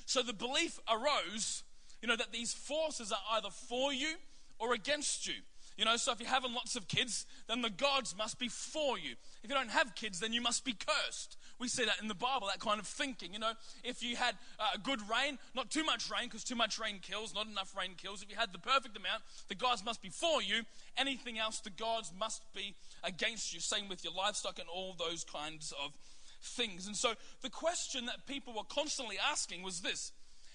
So 0.06 0.22
the 0.22 0.32
belief 0.32 0.80
arose, 0.90 1.64
you 2.02 2.08
know, 2.08 2.16
that 2.16 2.32
these 2.32 2.54
forces 2.54 3.12
are 3.12 3.36
either 3.36 3.50
for 3.50 3.92
you 3.92 4.16
or 4.60 4.74
against 4.74 5.28
you. 5.28 5.36
You 5.80 5.86
know, 5.86 5.96
so 5.96 6.12
if 6.12 6.20
you're 6.20 6.28
having 6.28 6.54
lots 6.54 6.76
of 6.76 6.90
kids, 6.90 7.26
then 7.48 7.62
the 7.62 7.70
gods 7.70 8.14
must 8.18 8.38
be 8.38 8.50
for 8.50 9.00
you. 9.00 9.12
If 9.42 9.50
you 9.50 9.56
don't 9.56 9.70
have 9.70 9.96
kids, 9.96 10.20
then 10.20 10.34
you 10.34 10.42
must 10.42 10.66
be 10.66 10.74
cursed. 10.74 11.38
We 11.58 11.70
see 11.70 11.86
that 11.86 12.02
in 12.02 12.10
the 12.10 12.14
Bible, 12.14 12.48
that 12.48 12.60
kind 12.60 12.82
of 12.82 12.86
thinking. 12.86 13.32
You 13.32 13.40
know, 13.40 13.54
if 13.82 14.04
you 14.04 14.18
had 14.18 14.36
uh, 14.60 14.76
good 14.84 15.00
rain, 15.10 15.40
not 15.56 15.72
too 15.72 15.86
much 15.86 16.12
rain, 16.12 16.26
because 16.26 16.44
too 16.44 16.58
much 16.58 16.80
rain 16.80 17.00
kills, 17.02 17.34
not 17.34 17.48
enough 17.48 17.74
rain 17.78 17.92
kills. 17.96 18.22
If 18.22 18.30
you 18.30 18.36
had 18.36 18.52
the 18.52 18.60
perfect 18.60 18.98
amount, 18.98 19.24
the 19.48 19.56
gods 19.56 19.86
must 19.86 20.02
be 20.02 20.10
for 20.10 20.42
you. 20.42 20.64
Anything 20.98 21.40
else, 21.40 21.62
the 21.62 21.70
gods 21.70 22.12
must 22.20 22.44
be 22.54 22.76
against 23.02 23.54
you. 23.54 23.62
Same 23.62 23.88
with 23.88 24.04
your 24.04 24.12
livestock 24.12 24.60
and 24.60 24.68
all 24.68 24.98
those 25.00 25.24
kinds 25.24 25.74
of 25.82 25.94
things. 26.42 26.88
And 26.88 26.96
so 26.98 27.14
the 27.42 27.50
question 27.50 28.06
that 28.08 28.28
people 28.28 28.54
were 28.54 28.68
constantly 28.68 29.16
asking 29.32 29.64
was 29.64 29.80
this 29.80 30.12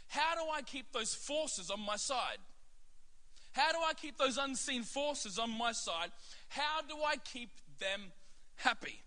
How 0.09 0.35
do 0.35 0.51
I 0.53 0.61
keep 0.61 0.93
those 0.93 1.15
forces 1.15 1.71
on 1.71 1.81
my 1.81 1.97
side? 1.97 2.41
How 3.55 3.71
do 3.71 3.79
I 3.79 3.95
keep 3.95 4.19
those 4.19 4.37
unseen 4.37 4.83
forces 4.83 5.39
on 5.39 5.51
my 5.57 5.71
side? 5.73 6.11
How 6.49 6.83
do 6.87 6.97
I 7.07 7.17
keep 7.17 7.51
them 7.79 8.13
happy? 8.57 9.01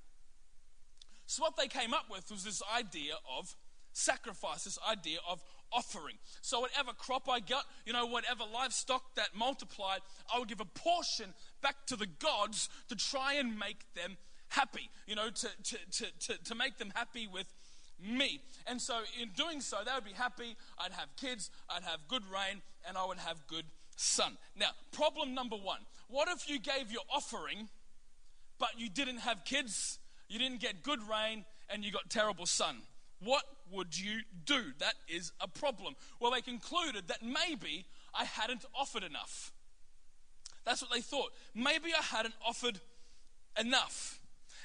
So, 1.25 1.43
what 1.43 1.57
they 1.57 1.67
came 1.67 1.93
up 1.93 2.05
with 2.09 2.31
was 2.31 2.45
this 2.45 2.61
idea 2.73 3.15
of 3.37 3.53
sacrifice, 3.91 4.63
this 4.63 4.79
idea 4.89 5.17
of 5.29 5.43
offering. 5.73 6.15
So, 6.41 6.61
whatever 6.61 6.93
crop 6.93 7.27
I 7.29 7.41
got, 7.41 7.65
you 7.85 7.91
know, 7.91 8.05
whatever 8.05 8.43
livestock 8.51 9.15
that 9.15 9.35
multiplied, 9.35 9.99
I 10.33 10.39
would 10.39 10.47
give 10.47 10.61
a 10.61 10.65
portion 10.65 11.33
back 11.61 11.85
to 11.87 11.97
the 11.97 12.07
gods 12.07 12.69
to 12.87 12.95
try 12.95 13.33
and 13.33 13.59
make 13.59 13.93
them 13.95 14.15
happy, 14.47 14.89
you 15.07 15.15
know, 15.15 15.29
to, 15.29 15.47
to, 15.63 15.77
to, 15.91 16.05
to, 16.19 16.43
to 16.45 16.55
make 16.55 16.77
them 16.77 16.93
happy 16.95 17.27
with 17.27 17.53
me. 17.99 18.39
And 18.65 18.81
so, 18.81 19.01
in 19.21 19.31
doing 19.35 19.59
so, 19.59 19.79
they 19.85 19.91
would 19.93 20.05
be 20.05 20.13
happy. 20.13 20.55
I'd 20.79 20.93
have 20.93 21.09
kids, 21.17 21.49
I'd 21.69 21.83
have 21.83 22.07
good 22.07 22.23
rain, 22.31 22.61
and 22.87 22.97
I 22.97 23.05
would 23.05 23.19
have 23.19 23.45
good 23.47 23.65
sun. 23.97 24.37
Now, 24.55 24.69
problem 24.91 25.33
number 25.33 25.55
one 25.55 25.79
what 26.09 26.29
if 26.29 26.49
you 26.49 26.59
gave 26.59 26.91
your 26.91 27.01
offering, 27.13 27.67
but 28.59 28.69
you 28.77 28.89
didn't 28.89 29.19
have 29.19 29.43
kids, 29.43 29.99
you 30.29 30.39
didn't 30.39 30.61
get 30.61 30.83
good 30.83 30.99
rain, 31.07 31.43
and 31.69 31.83
you 31.83 31.91
got 31.91 32.09
terrible 32.09 32.45
sun? 32.45 32.77
What 33.19 33.43
would 33.71 33.99
you 33.99 34.21
do? 34.45 34.61
That 34.79 34.93
is 35.07 35.31
a 35.41 35.47
problem. 35.47 35.95
Well, 36.19 36.31
they 36.31 36.41
concluded 36.41 37.07
that 37.07 37.23
maybe 37.23 37.85
I 38.13 38.25
hadn't 38.25 38.63
offered 38.73 39.03
enough. 39.03 39.51
That's 40.65 40.81
what 40.81 40.91
they 40.91 41.01
thought. 41.01 41.31
Maybe 41.55 41.91
I 41.97 42.03
hadn't 42.03 42.35
offered 42.45 42.79
enough. 43.59 44.16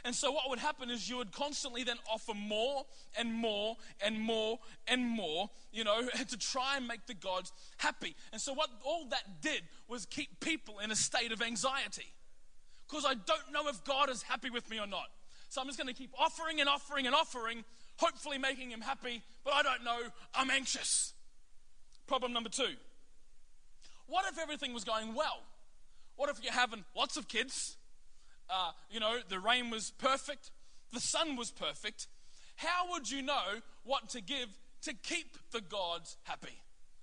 And 0.04 0.14
so 0.14 0.32
what 0.32 0.48
would 0.48 0.58
happen 0.58 0.90
is 0.90 1.08
you 1.08 1.16
would 1.18 1.30
constantly 1.30 1.84
then 1.84 1.96
offer 2.12 2.34
more 2.34 2.84
and 3.16 3.32
more 3.32 3.76
and 4.04 4.20
more 4.20 4.58
and 4.88 5.06
more, 5.06 5.48
you 5.72 5.84
know, 5.84 6.02
to 6.28 6.36
try 6.36 6.76
and 6.76 6.88
make 6.88 7.06
the 7.06 7.14
gods 7.14 7.52
happy. 7.76 8.16
And 8.32 8.40
so 8.40 8.52
what 8.52 8.68
all 8.84 9.06
that 9.10 9.40
did 9.40 9.62
was 9.88 10.04
keep 10.06 10.40
people 10.40 10.80
in 10.80 10.90
a 10.90 10.96
state 10.96 11.30
of 11.30 11.40
anxiety. 11.40 12.12
Because 12.88 13.04
I 13.04 13.14
don't 13.14 13.52
know 13.52 13.68
if 13.68 13.84
God 13.84 14.10
is 14.10 14.22
happy 14.22 14.50
with 14.50 14.68
me 14.68 14.80
or 14.80 14.86
not. 14.86 15.06
So 15.48 15.60
I'm 15.60 15.66
just 15.66 15.78
going 15.78 15.88
to 15.88 15.94
keep 15.94 16.10
offering 16.18 16.60
and 16.60 16.68
offering 16.68 17.06
and 17.06 17.14
offering, 17.14 17.64
hopefully 17.96 18.38
making 18.38 18.70
him 18.70 18.80
happy, 18.80 19.22
but 19.44 19.54
I 19.54 19.62
don't 19.62 19.84
know, 19.84 19.98
I'm 20.34 20.50
anxious. 20.50 21.12
Problem 22.06 22.32
number 22.32 22.48
two. 22.48 22.74
What 24.06 24.24
if 24.30 24.38
everything 24.38 24.74
was 24.74 24.84
going 24.84 25.14
well? 25.14 25.42
What 26.16 26.28
if 26.28 26.42
you're 26.42 26.52
having 26.52 26.84
lots 26.96 27.16
of 27.16 27.28
kids? 27.28 27.76
Uh, 28.50 28.72
you 28.90 29.00
know, 29.00 29.18
the 29.28 29.38
rain 29.38 29.70
was 29.70 29.90
perfect, 29.90 30.50
the 30.92 31.00
sun 31.00 31.36
was 31.36 31.50
perfect, 31.50 32.06
how 32.56 32.90
would 32.92 33.10
you 33.10 33.22
know 33.22 33.60
what 33.84 34.08
to 34.10 34.20
give 34.20 34.48
to 34.82 34.94
keep 34.94 35.36
the 35.52 35.60
gods 35.60 36.16
happy? 36.24 36.58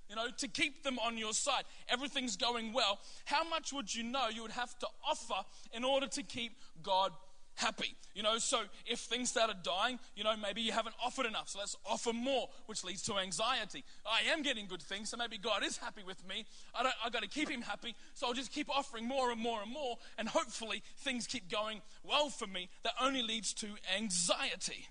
You 0.10 0.16
know, 0.16 0.28
to 0.38 0.48
keep 0.48 0.84
them 0.84 0.98
on 1.00 1.18
your 1.18 1.34
side. 1.34 1.64
Everything's 1.88 2.36
going 2.36 2.74
well. 2.74 3.00
How 3.26 3.48
much 3.48 3.72
would 3.72 3.94
you 3.94 4.04
know 4.04 4.28
you 4.34 4.42
would 4.42 4.52
have 4.52 4.78
to 4.80 4.88
offer 5.08 5.46
in 5.72 5.84
order 5.84 6.08
to 6.08 6.24
keep 6.24 6.54
God 6.82 7.12
happy. 7.60 7.96
You 8.16 8.24
know, 8.24 8.38
so 8.38 8.62
if 8.86 9.00
things 9.00 9.30
started 9.30 9.58
dying, 9.64 10.00
you 10.16 10.24
know, 10.24 10.36
maybe 10.36 10.62
you 10.62 10.72
haven't 10.72 10.96
offered 11.04 11.26
enough. 11.26 11.50
So 11.50 11.60
let's 11.60 11.76
offer 11.86 12.12
more, 12.12 12.50
which 12.66 12.84
leads 12.84 13.02
to 13.04 13.18
anxiety. 13.18 13.84
I 14.06 14.32
am 14.32 14.42
getting 14.42 14.66
good 14.66 14.82
things, 14.82 15.10
so 15.10 15.18
maybe 15.18 15.38
God 15.38 15.64
is 15.64 15.78
happy 15.78 16.02
with 16.06 16.28
me. 16.28 16.46
I 16.74 16.84
don't 16.84 16.96
I 17.06 17.10
gotta 17.10 17.28
keep 17.28 17.50
him 17.50 17.62
happy, 17.62 17.96
so 18.14 18.28
I'll 18.28 18.34
just 18.34 18.52
keep 18.52 18.70
offering 18.70 19.08
more 19.08 19.32
and 19.32 19.40
more 19.40 19.62
and 19.62 19.72
more, 19.72 19.98
and 20.18 20.28
hopefully 20.28 20.84
things 20.98 21.28
keep 21.28 21.50
going 21.50 21.82
well 22.04 22.30
for 22.30 22.48
me. 22.48 22.70
That 22.84 22.94
only 23.02 23.22
leads 23.22 23.54
to 23.56 23.68
anxiety. 23.96 24.88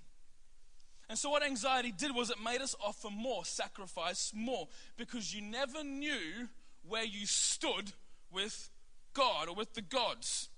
And 1.09 1.19
so, 1.19 1.31
what 1.31 1.43
anxiety 1.43 1.93
did 1.97 2.15
was 2.15 2.29
it 2.31 2.37
made 2.43 2.61
us 2.61 2.77
offer 2.85 3.09
more, 3.11 3.45
sacrifice 3.45 4.33
more, 4.35 4.69
because 4.97 5.35
you 5.35 5.41
never 5.41 5.83
knew 5.83 6.49
where 6.87 7.05
you 7.05 7.27
stood 7.27 7.93
with 8.31 8.71
God 9.15 9.49
or 9.49 9.55
with 9.55 9.75
the 9.75 9.83
gods. 9.83 10.49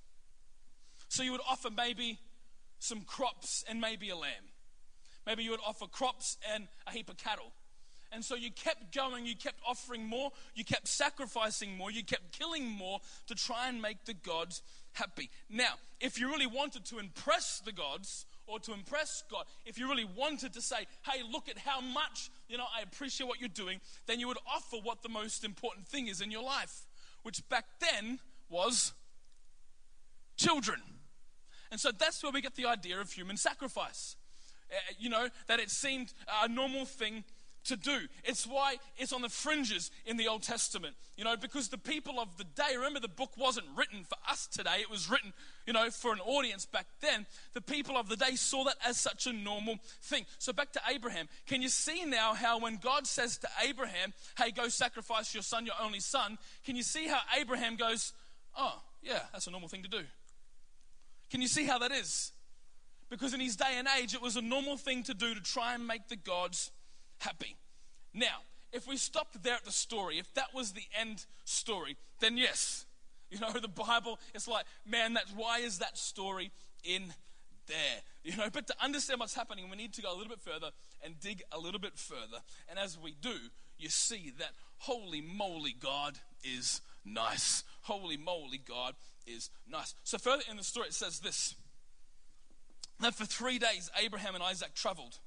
So 1.10 1.24
you 1.24 1.32
would 1.32 1.40
offer 1.48 1.70
maybe 1.76 2.20
some 2.78 3.00
crops 3.00 3.64
and 3.68 3.80
maybe 3.80 4.10
a 4.10 4.16
lamb. 4.16 4.30
Maybe 5.26 5.42
you 5.42 5.50
would 5.50 5.60
offer 5.66 5.86
crops 5.86 6.38
and 6.54 6.68
a 6.86 6.92
heap 6.92 7.10
of 7.10 7.16
cattle. 7.16 7.52
And 8.12 8.24
so 8.24 8.36
you 8.36 8.50
kept 8.52 8.94
going, 8.94 9.26
you 9.26 9.34
kept 9.34 9.60
offering 9.68 10.06
more, 10.06 10.30
you 10.54 10.64
kept 10.64 10.86
sacrificing 10.86 11.76
more, 11.76 11.90
you 11.90 12.04
kept 12.04 12.38
killing 12.38 12.64
more 12.64 13.00
to 13.26 13.34
try 13.34 13.68
and 13.68 13.82
make 13.82 14.04
the 14.04 14.14
gods 14.14 14.62
happy. 14.92 15.30
Now, 15.48 15.74
if 16.00 16.18
you 16.18 16.28
really 16.28 16.46
wanted 16.46 16.84
to 16.86 16.98
impress 16.98 17.60
the 17.64 17.72
gods, 17.72 18.24
or 18.46 18.60
to 18.60 18.72
impress 18.72 19.22
God, 19.30 19.44
if 19.64 19.78
you 19.78 19.88
really 19.88 20.06
wanted 20.16 20.52
to 20.54 20.60
say, 20.60 20.86
hey, 21.08 21.22
look 21.30 21.48
at 21.48 21.58
how 21.58 21.80
much, 21.80 22.30
you 22.48 22.56
know, 22.56 22.66
I 22.76 22.82
appreciate 22.82 23.28
what 23.28 23.40
you're 23.40 23.48
doing, 23.48 23.80
then 24.06 24.18
you 24.18 24.28
would 24.28 24.38
offer 24.52 24.76
what 24.82 25.02
the 25.02 25.08
most 25.08 25.44
important 25.44 25.86
thing 25.86 26.08
is 26.08 26.20
in 26.20 26.30
your 26.30 26.42
life, 26.42 26.86
which 27.22 27.48
back 27.48 27.64
then 27.80 28.18
was 28.48 28.92
children. 30.36 30.80
And 31.70 31.80
so 31.80 31.90
that's 31.90 32.22
where 32.22 32.32
we 32.32 32.40
get 32.40 32.56
the 32.56 32.66
idea 32.66 33.00
of 33.00 33.12
human 33.12 33.36
sacrifice. 33.36 34.16
Uh, 34.70 34.74
you 34.98 35.08
know, 35.08 35.28
that 35.46 35.60
it 35.60 35.70
seemed 35.70 36.12
a 36.42 36.48
normal 36.48 36.84
thing 36.84 37.24
to 37.64 37.76
do. 37.76 37.98
It's 38.24 38.46
why 38.46 38.76
it's 38.96 39.12
on 39.12 39.22
the 39.22 39.28
fringes 39.28 39.90
in 40.06 40.16
the 40.16 40.28
Old 40.28 40.42
Testament, 40.42 40.94
you 41.16 41.24
know, 41.24 41.36
because 41.36 41.68
the 41.68 41.78
people 41.78 42.18
of 42.18 42.36
the 42.36 42.44
day, 42.44 42.76
remember 42.76 43.00
the 43.00 43.08
book 43.08 43.32
wasn't 43.36 43.66
written 43.76 44.04
for 44.04 44.16
us 44.28 44.46
today, 44.46 44.78
it 44.80 44.90
was 44.90 45.10
written, 45.10 45.32
you 45.66 45.72
know, 45.72 45.90
for 45.90 46.12
an 46.12 46.20
audience 46.20 46.66
back 46.66 46.86
then. 47.00 47.26
The 47.52 47.60
people 47.60 47.96
of 47.96 48.08
the 48.08 48.16
day 48.16 48.36
saw 48.36 48.64
that 48.64 48.76
as 48.86 48.98
such 48.98 49.26
a 49.26 49.32
normal 49.32 49.76
thing. 50.02 50.24
So 50.38 50.52
back 50.52 50.72
to 50.72 50.80
Abraham. 50.90 51.28
Can 51.46 51.62
you 51.62 51.68
see 51.68 52.04
now 52.04 52.34
how 52.34 52.58
when 52.58 52.76
God 52.76 53.06
says 53.06 53.38
to 53.38 53.48
Abraham, 53.62 54.14
hey, 54.38 54.50
go 54.50 54.68
sacrifice 54.68 55.34
your 55.34 55.42
son, 55.42 55.66
your 55.66 55.74
only 55.80 56.00
son, 56.00 56.38
can 56.64 56.76
you 56.76 56.82
see 56.82 57.08
how 57.08 57.20
Abraham 57.38 57.76
goes, 57.76 58.12
oh, 58.56 58.80
yeah, 59.02 59.20
that's 59.32 59.46
a 59.46 59.50
normal 59.50 59.68
thing 59.68 59.82
to 59.82 59.88
do? 59.88 60.04
Can 61.30 61.40
you 61.40 61.48
see 61.48 61.64
how 61.64 61.78
that 61.78 61.92
is? 61.92 62.32
Because 63.08 63.34
in 63.34 63.40
his 63.40 63.56
day 63.56 63.76
and 63.76 63.88
age, 64.00 64.14
it 64.14 64.22
was 64.22 64.36
a 64.36 64.42
normal 64.42 64.76
thing 64.76 65.02
to 65.04 65.14
do 65.14 65.34
to 65.34 65.40
try 65.40 65.74
and 65.74 65.86
make 65.86 66.08
the 66.08 66.16
gods 66.16 66.70
happy. 67.18 67.56
Now, 68.14 68.42
if 68.72 68.86
we 68.86 68.96
stop 68.96 69.28
there 69.42 69.54
at 69.54 69.64
the 69.64 69.72
story, 69.72 70.18
if 70.18 70.32
that 70.34 70.54
was 70.54 70.72
the 70.72 70.84
end 70.98 71.26
story, 71.44 71.96
then 72.20 72.36
yes, 72.36 72.86
you 73.30 73.38
know, 73.38 73.50
the 73.52 73.68
Bible 73.68 74.18
is 74.34 74.46
like, 74.48 74.64
man, 74.86 75.14
that's 75.14 75.32
why 75.32 75.58
is 75.58 75.78
that 75.78 75.96
story 75.96 76.50
in 76.84 77.14
there? 77.66 78.02
You 78.24 78.36
know, 78.36 78.48
but 78.52 78.66
to 78.66 78.74
understand 78.82 79.20
what's 79.20 79.34
happening, 79.34 79.70
we 79.70 79.76
need 79.76 79.94
to 79.94 80.02
go 80.02 80.12
a 80.12 80.16
little 80.16 80.28
bit 80.28 80.40
further 80.40 80.70
and 81.02 81.18
dig 81.20 81.42
a 81.52 81.58
little 81.58 81.80
bit 81.80 81.96
further. 81.96 82.42
And 82.68 82.78
as 82.78 82.98
we 82.98 83.14
do, 83.20 83.34
you 83.78 83.88
see 83.88 84.32
that 84.38 84.50
holy 84.78 85.20
moly, 85.20 85.74
God 85.78 86.18
is 86.44 86.80
nice. 87.04 87.64
Holy 87.82 88.16
moly, 88.16 88.58
God 88.58 88.94
is 89.26 89.50
nice. 89.68 89.94
So, 90.04 90.18
further 90.18 90.42
in 90.50 90.56
the 90.56 90.64
story, 90.64 90.88
it 90.88 90.94
says 90.94 91.20
this 91.20 91.54
that 93.00 93.14
for 93.14 93.24
three 93.24 93.58
days, 93.58 93.90
Abraham 94.02 94.34
and 94.34 94.44
Isaac 94.44 94.74
traveled. 94.74 95.18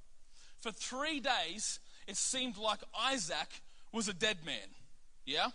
For 0.62 0.72
three 0.72 1.20
days, 1.20 1.80
it 2.08 2.18
seemed 2.18 2.58
like 2.58 2.80
Isaac 2.98 3.62
was 3.92 4.08
a 4.08 4.14
dead 4.14 4.38
man. 4.46 4.70
Yeah? 5.26 5.48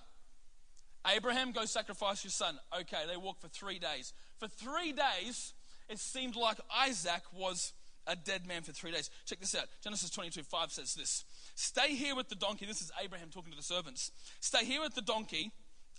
Abraham, 1.07 1.53
go 1.53 1.65
sacrifice 1.65 2.25
your 2.25 2.31
son. 2.31 2.59
Okay, 2.81 3.05
they 3.09 3.17
walk 3.17 3.41
for 3.41 3.49
three 3.49 3.79
days. 3.79 4.13
For 4.39 4.49
three 4.49 4.93
days, 4.93 5.55
it 5.89 5.99
seemed 5.99 6.37
like 6.37 6.59
Isaac 6.77 7.23
was 7.33 7.73
a 8.07 8.17
dead 8.17 8.47
man 8.47 8.63
for 8.63 8.73
three 8.73 8.91
days. 8.91 9.11
Check 9.27 9.41
this 9.41 9.55
out. 9.55 9.67
Genesis 9.83 10.11
22 10.11 10.43
5 10.43 10.73
says 10.73 10.95
this 10.95 11.25
Stay 11.55 11.95
here 11.95 12.17
with 12.17 12.29
the 12.29 12.35
donkey. 12.35 12.67
This 12.67 12.81
is 12.81 12.91
Abraham 13.03 13.29
talking 13.31 13.51
to 13.51 13.57
the 13.57 13.63
servants. 13.63 14.11
Stay 14.41 14.65
here 14.65 14.81
with 14.81 14.95
the 14.95 15.03
donkey. 15.03 15.53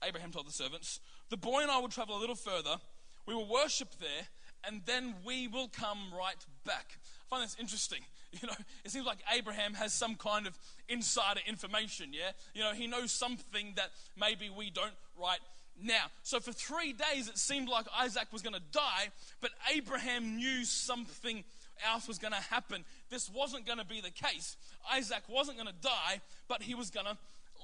Abraham 0.03 0.31
told 0.31 0.47
the 0.47 0.53
servants. 0.53 0.99
The 1.29 1.37
boy 1.37 1.61
and 1.61 1.71
I 1.71 1.79
will 1.79 1.89
travel 1.89 2.17
a 2.17 2.19
little 2.21 2.35
further. 2.35 2.77
We 3.25 3.35
will 3.35 3.47
worship 3.47 3.89
there, 3.99 4.27
and 4.67 4.81
then 4.85 5.15
we 5.25 5.47
will 5.47 5.67
come 5.67 5.99
right 6.17 6.43
back. 6.65 6.97
I 6.97 7.35
find 7.35 7.43
this 7.43 7.57
interesting. 7.59 8.01
You 8.31 8.47
know, 8.47 8.53
it 8.85 8.91
seems 8.91 9.07
like 9.07 9.17
Abraham 9.35 9.73
has 9.73 9.91
some 9.91 10.13
kind 10.13 10.45
of 10.45 10.55
insider 10.87 11.39
information, 11.47 12.13
yeah? 12.13 12.29
You 12.53 12.61
know, 12.61 12.73
he 12.73 12.85
knows 12.85 13.11
something 13.11 13.73
that 13.75 13.89
maybe 14.15 14.51
we 14.55 14.69
don't 14.69 14.93
right 15.19 15.39
now. 15.81 16.05
So 16.21 16.39
for 16.39 16.51
three 16.51 16.93
days, 16.93 17.27
it 17.27 17.39
seemed 17.39 17.69
like 17.69 17.87
Isaac 17.99 18.31
was 18.31 18.43
going 18.43 18.53
to 18.53 18.61
die, 18.71 19.09
but 19.41 19.49
Abraham 19.73 20.35
knew 20.35 20.63
something 20.63 21.43
else 21.85 22.07
was 22.07 22.17
going 22.19 22.33
to 22.33 22.41
happen. 22.41 22.85
This 23.09 23.29
wasn't 23.29 23.65
going 23.65 23.79
to 23.79 23.85
be 23.85 24.01
the 24.01 24.11
case. 24.11 24.57
Isaac 24.91 25.23
wasn't 25.27 25.57
going 25.57 25.69
to 25.69 25.81
die, 25.81 26.21
but 26.47 26.61
he 26.61 26.75
was 26.75 26.89
going 26.89 27.05
to 27.05 27.17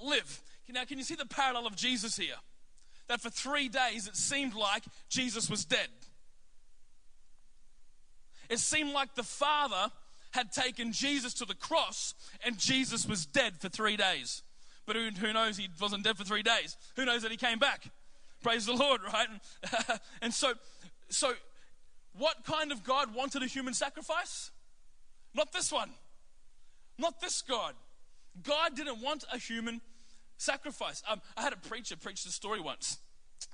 live. 0.04 0.42
Now, 0.70 0.84
can 0.86 0.98
you 0.98 1.04
see 1.04 1.16
the 1.16 1.26
parallel 1.26 1.68
of 1.68 1.76
Jesus 1.76 2.18
here? 2.18 2.36
That 3.08 3.22
for 3.22 3.30
three 3.30 3.70
days, 3.70 4.08
it 4.08 4.16
seemed 4.16 4.56
like 4.56 4.84
Jesus 5.10 5.50
was 5.50 5.64
dead. 5.64 5.88
It 8.50 8.60
seemed 8.60 8.92
like 8.92 9.16
the 9.16 9.24
Father 9.24 9.92
had 10.32 10.52
taken 10.52 10.92
Jesus 10.92 11.34
to 11.36 11.46
the 11.46 11.56
cross 11.56 12.14
and 12.44 12.58
Jesus 12.58 13.08
was 13.08 13.26
dead 13.26 13.54
for 13.60 13.70
three 13.70 13.96
days. 13.96 14.44
But 14.86 14.96
who, 14.96 15.10
who 15.10 15.34
knows 15.34 15.58
he 15.58 15.70
wasn't 15.80 16.04
dead 16.04 16.18
for 16.18 16.24
three 16.24 16.44
days? 16.44 16.78
Who 16.96 17.06
knows 17.06 17.22
that 17.24 17.32
he 17.32 17.38
came 17.38 17.58
back? 17.58 17.90
Praise 18.44 18.66
the 18.66 18.74
Lord, 18.74 19.02
right? 19.14 19.28
and 20.22 20.34
so, 20.34 20.54
so 21.10 21.34
what 22.18 22.44
kind 22.46 22.72
of 22.72 22.84
God 22.84 23.16
wanted 23.16 23.44
a 23.44 23.48
human 23.48 23.74
sacrifice? 23.74 24.52
Not 25.34 25.52
this 25.52 25.72
one. 25.72 25.90
Not 26.98 27.20
this 27.20 27.42
God. 27.42 27.74
God 28.44 28.76
didn't 28.76 29.02
want 29.02 29.26
a 29.34 29.38
human 29.38 29.82
sacrifice. 30.38 31.04
Um, 31.10 31.22
I 31.38 31.42
had 31.42 31.54
a 31.54 31.58
preacher 31.58 31.96
preach 31.96 32.24
the 32.24 32.32
story 32.32 32.60
once. 32.60 33.00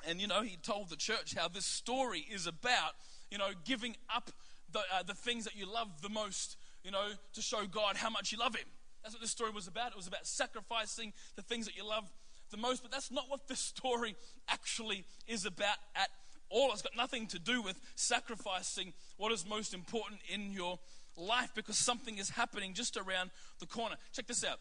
And, 0.08 0.22
you 0.22 0.28
know, 0.28 0.42
he 0.42 0.58
told 0.58 0.90
the 0.90 0.96
church 0.96 1.36
how 1.36 1.48
this 1.48 1.66
story 1.66 2.26
is 2.32 2.48
about, 2.48 2.94
you 3.30 3.38
know, 3.38 3.50
giving 3.66 3.96
up 4.14 4.32
the, 4.72 4.80
uh, 4.80 5.04
the 5.06 5.14
things 5.14 5.44
that 5.46 5.56
you 5.56 5.72
love 5.72 6.02
the 6.02 6.10
most 6.10 6.58
you 6.84 6.92
know, 6.92 7.10
to 7.34 7.42
show 7.42 7.66
God 7.66 7.98
how 7.98 8.10
much 8.10 8.32
you 8.32 8.38
love 8.38 8.56
Him. 8.56 8.66
That's 9.04 9.16
what 9.16 9.22
this 9.22 9.32
story 9.32 9.52
was 9.52 9.68
about. 9.68 9.92
It 9.92 9.98
was 9.98 10.08
about 10.08 10.26
sacrificing 10.26 11.14
the 11.36 11.42
things 11.42 11.66
that 11.66 11.76
you 11.76 11.88
love 11.88 12.10
the 12.52 12.58
most, 12.58 12.82
but 12.82 12.92
that's 12.92 13.12
not 13.12 13.26
what 13.30 13.48
this 13.48 13.60
story 13.60 14.16
actually 14.50 15.06
is 15.28 15.46
about 15.46 15.78
at 15.96 16.10
all. 16.50 16.72
It's 16.72 16.82
got 16.82 16.96
nothing 16.96 17.28
to 17.28 17.40
do 17.40 17.62
with 17.62 17.80
sacrificing 17.96 18.94
what 19.18 19.32
is 19.32 19.48
most 19.48 19.74
important 19.74 20.22
in 20.32 20.52
your 20.52 20.80
life 21.18 21.52
because 21.56 21.78
something 21.78 22.18
is 22.18 22.30
happening 22.30 22.74
just 22.74 22.98
around 22.98 23.32
the 23.60 23.66
corner. 23.66 23.96
Check 24.14 24.28
this 24.28 24.44
out. 24.44 24.60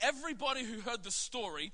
Everybody 0.00 0.64
who 0.64 0.80
heard 0.80 1.02
the 1.02 1.10
story 1.10 1.72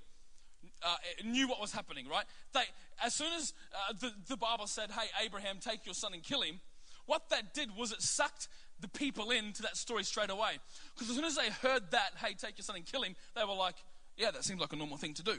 uh, 0.83 0.97
knew 1.25 1.49
what 1.49 1.61
was 1.61 1.73
happening, 1.73 2.09
right? 2.09 2.25
They, 2.53 2.63
as 3.05 3.15
soon 3.15 3.33
as 3.35 3.53
uh, 3.73 3.95
the, 4.01 4.13
the 4.29 4.37
Bible 4.37 4.67
said, 4.67 4.91
hey, 4.91 5.09
Abraham, 5.25 5.59
take 5.61 5.87
your 5.87 5.95
son 5.95 6.15
and 6.15 6.23
kill 6.23 6.43
him, 6.43 6.61
what 7.07 7.31
that 7.31 7.55
did 7.55 7.75
was 7.77 7.93
it 7.93 8.03
sucked 8.03 8.49
the 8.81 8.89
people 8.89 9.31
into 9.31 9.63
that 9.63 9.77
story 9.77 10.05
straight 10.05 10.31
away. 10.31 10.59
Because 10.95 11.11
as 11.11 11.17
soon 11.17 11.25
as 11.25 11.37
they 11.37 11.49
heard 11.69 11.91
that, 11.91 12.11
hey, 12.23 12.35
take 12.35 12.59
your 12.59 12.65
son 12.65 12.77
and 12.77 12.85
kill 12.85 13.03
him, 13.03 13.17
they 13.35 13.45
were 13.45 13.55
like, 13.55 13.77
yeah, 14.17 14.31
that 14.31 14.45
seems 14.45 14.61
like 14.61 14.73
a 14.73 14.77
normal 14.77 14.99
thing 14.99 15.15
to 15.15 15.23
do. 15.23 15.37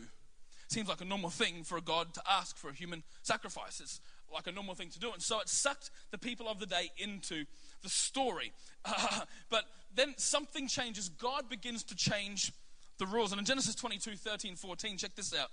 Seems 0.68 0.88
like 0.88 1.02
a 1.02 1.06
normal 1.06 1.30
thing 1.30 1.64
for 1.64 1.78
a 1.78 1.82
God 1.82 2.14
to 2.14 2.22
ask 2.30 2.58
for 2.58 2.70
a 2.70 2.74
human 2.74 3.04
sacrifice. 3.24 3.80
It's 3.80 4.02
like 4.34 4.48
a 4.48 4.52
normal 4.52 4.76
thing 4.76 4.90
to 4.90 5.00
do. 5.00 5.12
And 5.12 5.22
so 5.22 5.40
it 5.40 5.50
sucked 5.50 5.90
the 6.12 6.18
people 6.18 6.48
of 6.48 6.60
the 6.60 6.66
day 6.66 6.92
into 6.98 7.46
the 7.82 7.90
story. 7.90 8.52
Uh, 8.86 9.22
but 9.50 9.64
then 9.94 10.14
something 10.18 10.68
changes. 10.68 11.10
God 11.10 11.50
begins 11.50 11.84
to 11.86 11.96
change 11.96 12.52
the 13.00 13.08
rules. 13.08 13.32
And 13.32 13.40
in 13.40 13.46
Genesis 13.46 13.76
22 13.76 14.16
13, 14.16 14.56
14, 14.56 14.98
check 14.98 15.16
this 15.16 15.34
out. 15.34 15.50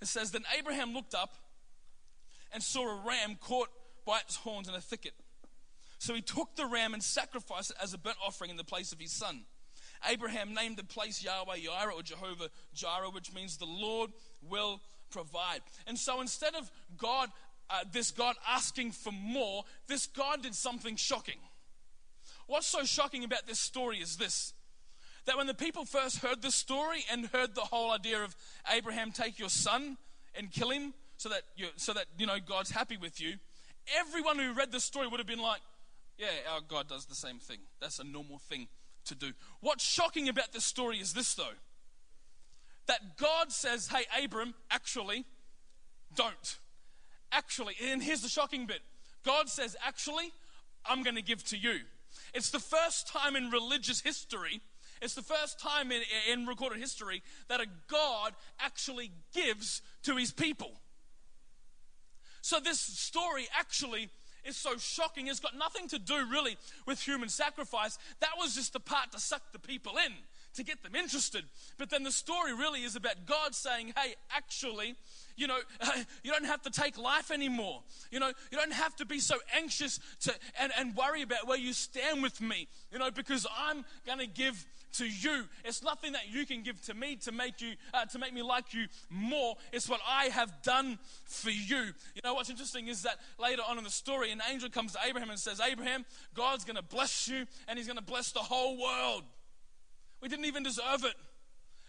It 0.00 0.08
says, 0.08 0.30
Then 0.30 0.44
Abraham 0.56 0.94
looked 0.94 1.14
up 1.14 1.34
and 2.52 2.62
saw 2.62 2.88
a 2.88 3.06
ram 3.06 3.36
caught 3.40 3.68
by 4.06 4.18
its 4.18 4.36
horns 4.36 4.68
in 4.68 4.74
a 4.74 4.80
thicket. 4.80 5.14
So 5.98 6.14
he 6.14 6.20
took 6.20 6.56
the 6.56 6.66
ram 6.66 6.94
and 6.94 7.02
sacrificed 7.02 7.70
it 7.70 7.76
as 7.82 7.94
a 7.94 7.98
burnt 7.98 8.16
offering 8.24 8.50
in 8.50 8.56
the 8.56 8.64
place 8.64 8.92
of 8.92 9.00
his 9.00 9.12
son. 9.12 9.44
Abraham 10.08 10.52
named 10.52 10.76
the 10.76 10.84
place 10.84 11.22
Yahweh 11.22 11.58
Yireh 11.58 11.94
or 11.94 12.02
Jehovah 12.02 12.48
Jireh, 12.74 13.10
which 13.10 13.32
means 13.32 13.56
the 13.56 13.66
Lord 13.66 14.10
will 14.42 14.80
provide. 15.10 15.60
And 15.86 15.96
so 15.96 16.20
instead 16.20 16.54
of 16.56 16.70
God, 16.96 17.28
uh, 17.70 17.84
this 17.92 18.10
God 18.10 18.34
asking 18.48 18.92
for 18.92 19.12
more, 19.12 19.62
this 19.86 20.06
God 20.06 20.42
did 20.42 20.54
something 20.54 20.96
shocking. 20.96 21.38
What's 22.46 22.66
so 22.66 22.82
shocking 22.84 23.22
about 23.22 23.46
this 23.46 23.60
story 23.60 23.98
is 23.98 24.16
this 24.16 24.54
that 25.26 25.36
when 25.36 25.46
the 25.46 25.54
people 25.54 25.84
first 25.84 26.18
heard 26.18 26.42
this 26.42 26.54
story 26.54 27.04
and 27.10 27.26
heard 27.26 27.54
the 27.54 27.62
whole 27.62 27.92
idea 27.92 28.22
of 28.22 28.36
Abraham, 28.72 29.12
take 29.12 29.38
your 29.38 29.48
son 29.48 29.96
and 30.34 30.50
kill 30.50 30.70
him 30.70 30.94
so 31.16 31.28
that 31.28 31.42
you, 31.56 31.66
so 31.76 31.92
that 31.92 32.06
you 32.18 32.26
know 32.26 32.38
God's 32.44 32.70
happy 32.70 32.96
with 32.96 33.20
you, 33.20 33.34
everyone 33.98 34.38
who 34.38 34.52
read 34.52 34.72
this 34.72 34.84
story 34.84 35.06
would 35.06 35.20
have 35.20 35.26
been 35.26 35.42
like, 35.42 35.60
yeah, 36.18 36.26
our 36.52 36.60
God 36.66 36.88
does 36.88 37.06
the 37.06 37.14
same 37.14 37.38
thing. 37.38 37.58
That's 37.80 37.98
a 37.98 38.04
normal 38.04 38.38
thing 38.38 38.68
to 39.06 39.14
do. 39.14 39.32
What's 39.60 39.84
shocking 39.84 40.28
about 40.28 40.52
this 40.52 40.64
story 40.64 40.98
is 40.98 41.12
this, 41.12 41.34
though 41.34 41.54
that 42.86 43.16
God 43.16 43.52
says, 43.52 43.88
hey, 43.88 44.24
Abram, 44.24 44.54
actually, 44.70 45.24
don't. 46.14 46.58
Actually, 47.30 47.74
and 47.82 48.02
here's 48.02 48.22
the 48.22 48.28
shocking 48.28 48.66
bit 48.66 48.80
God 49.24 49.48
says, 49.48 49.76
actually, 49.84 50.32
I'm 50.84 51.02
going 51.02 51.16
to 51.16 51.22
give 51.22 51.44
to 51.44 51.56
you. 51.56 51.80
It's 52.34 52.50
the 52.50 52.58
first 52.58 53.08
time 53.08 53.36
in 53.36 53.50
religious 53.50 54.00
history, 54.00 54.60
it's 55.02 55.14
the 55.14 55.22
first 55.22 55.58
time 55.58 55.90
in, 55.90 56.02
in 56.30 56.46
recorded 56.46 56.78
history 56.78 57.22
that 57.48 57.60
a 57.60 57.66
God 57.88 58.32
actually 58.60 59.10
gives 59.34 59.82
to 60.04 60.16
his 60.16 60.32
people. 60.32 60.70
So, 62.40 62.60
this 62.60 62.80
story 62.80 63.48
actually 63.58 64.08
is 64.44 64.56
so 64.56 64.76
shocking. 64.76 65.26
It's 65.26 65.40
got 65.40 65.56
nothing 65.56 65.88
to 65.88 65.98
do 65.98 66.14
really 66.30 66.56
with 66.86 67.00
human 67.00 67.28
sacrifice. 67.28 67.98
That 68.20 68.32
was 68.38 68.54
just 68.54 68.72
the 68.72 68.80
part 68.80 69.12
to 69.12 69.20
suck 69.20 69.42
the 69.52 69.58
people 69.58 69.92
in, 70.04 70.12
to 70.54 70.64
get 70.64 70.82
them 70.82 70.94
interested. 70.94 71.44
But 71.78 71.90
then 71.90 72.02
the 72.02 72.10
story 72.10 72.52
really 72.52 72.82
is 72.82 72.96
about 72.96 73.26
God 73.26 73.54
saying, 73.54 73.92
hey, 73.96 74.14
actually, 74.34 74.96
you 75.36 75.46
know, 75.46 75.58
you 76.24 76.32
don't 76.32 76.46
have 76.46 76.62
to 76.62 76.70
take 76.70 76.98
life 76.98 77.30
anymore. 77.30 77.82
You 78.10 78.20
know, 78.20 78.32
you 78.50 78.58
don't 78.58 78.72
have 78.72 78.96
to 78.96 79.06
be 79.06 79.20
so 79.20 79.36
anxious 79.56 80.00
to 80.22 80.34
and, 80.60 80.72
and 80.78 80.96
worry 80.96 81.22
about 81.22 81.46
where 81.46 81.58
you 81.58 81.72
stand 81.72 82.22
with 82.22 82.40
me, 82.40 82.68
you 82.90 82.98
know, 82.98 83.10
because 83.10 83.46
I'm 83.56 83.84
going 84.06 84.18
to 84.18 84.26
give 84.26 84.64
to 84.94 85.06
you. 85.06 85.44
It's 85.64 85.82
nothing 85.82 86.12
that 86.12 86.30
you 86.30 86.46
can 86.46 86.62
give 86.62 86.80
to 86.82 86.94
me 86.94 87.16
to 87.16 87.32
make 87.32 87.60
you 87.60 87.74
uh, 87.94 88.04
to 88.06 88.18
make 88.18 88.32
me 88.32 88.42
like 88.42 88.74
you 88.74 88.86
more. 89.10 89.56
It's 89.72 89.88
what 89.88 90.00
I 90.08 90.26
have 90.26 90.62
done 90.62 90.98
for 91.24 91.50
you. 91.50 91.92
You 92.14 92.20
know 92.24 92.34
what's 92.34 92.50
interesting 92.50 92.88
is 92.88 93.02
that 93.02 93.16
later 93.38 93.62
on 93.68 93.78
in 93.78 93.84
the 93.84 93.90
story, 93.90 94.30
an 94.32 94.40
angel 94.50 94.68
comes 94.68 94.92
to 94.92 94.98
Abraham 95.06 95.30
and 95.30 95.38
says, 95.38 95.60
"Abraham, 95.60 96.04
God's 96.34 96.64
going 96.64 96.76
to 96.76 96.82
bless 96.82 97.28
you, 97.28 97.46
and 97.68 97.78
He's 97.78 97.86
going 97.86 97.98
to 97.98 98.04
bless 98.04 98.32
the 98.32 98.40
whole 98.40 98.80
world." 98.80 99.24
We 100.20 100.28
didn't 100.28 100.44
even 100.44 100.62
deserve 100.62 101.04
it. 101.04 101.14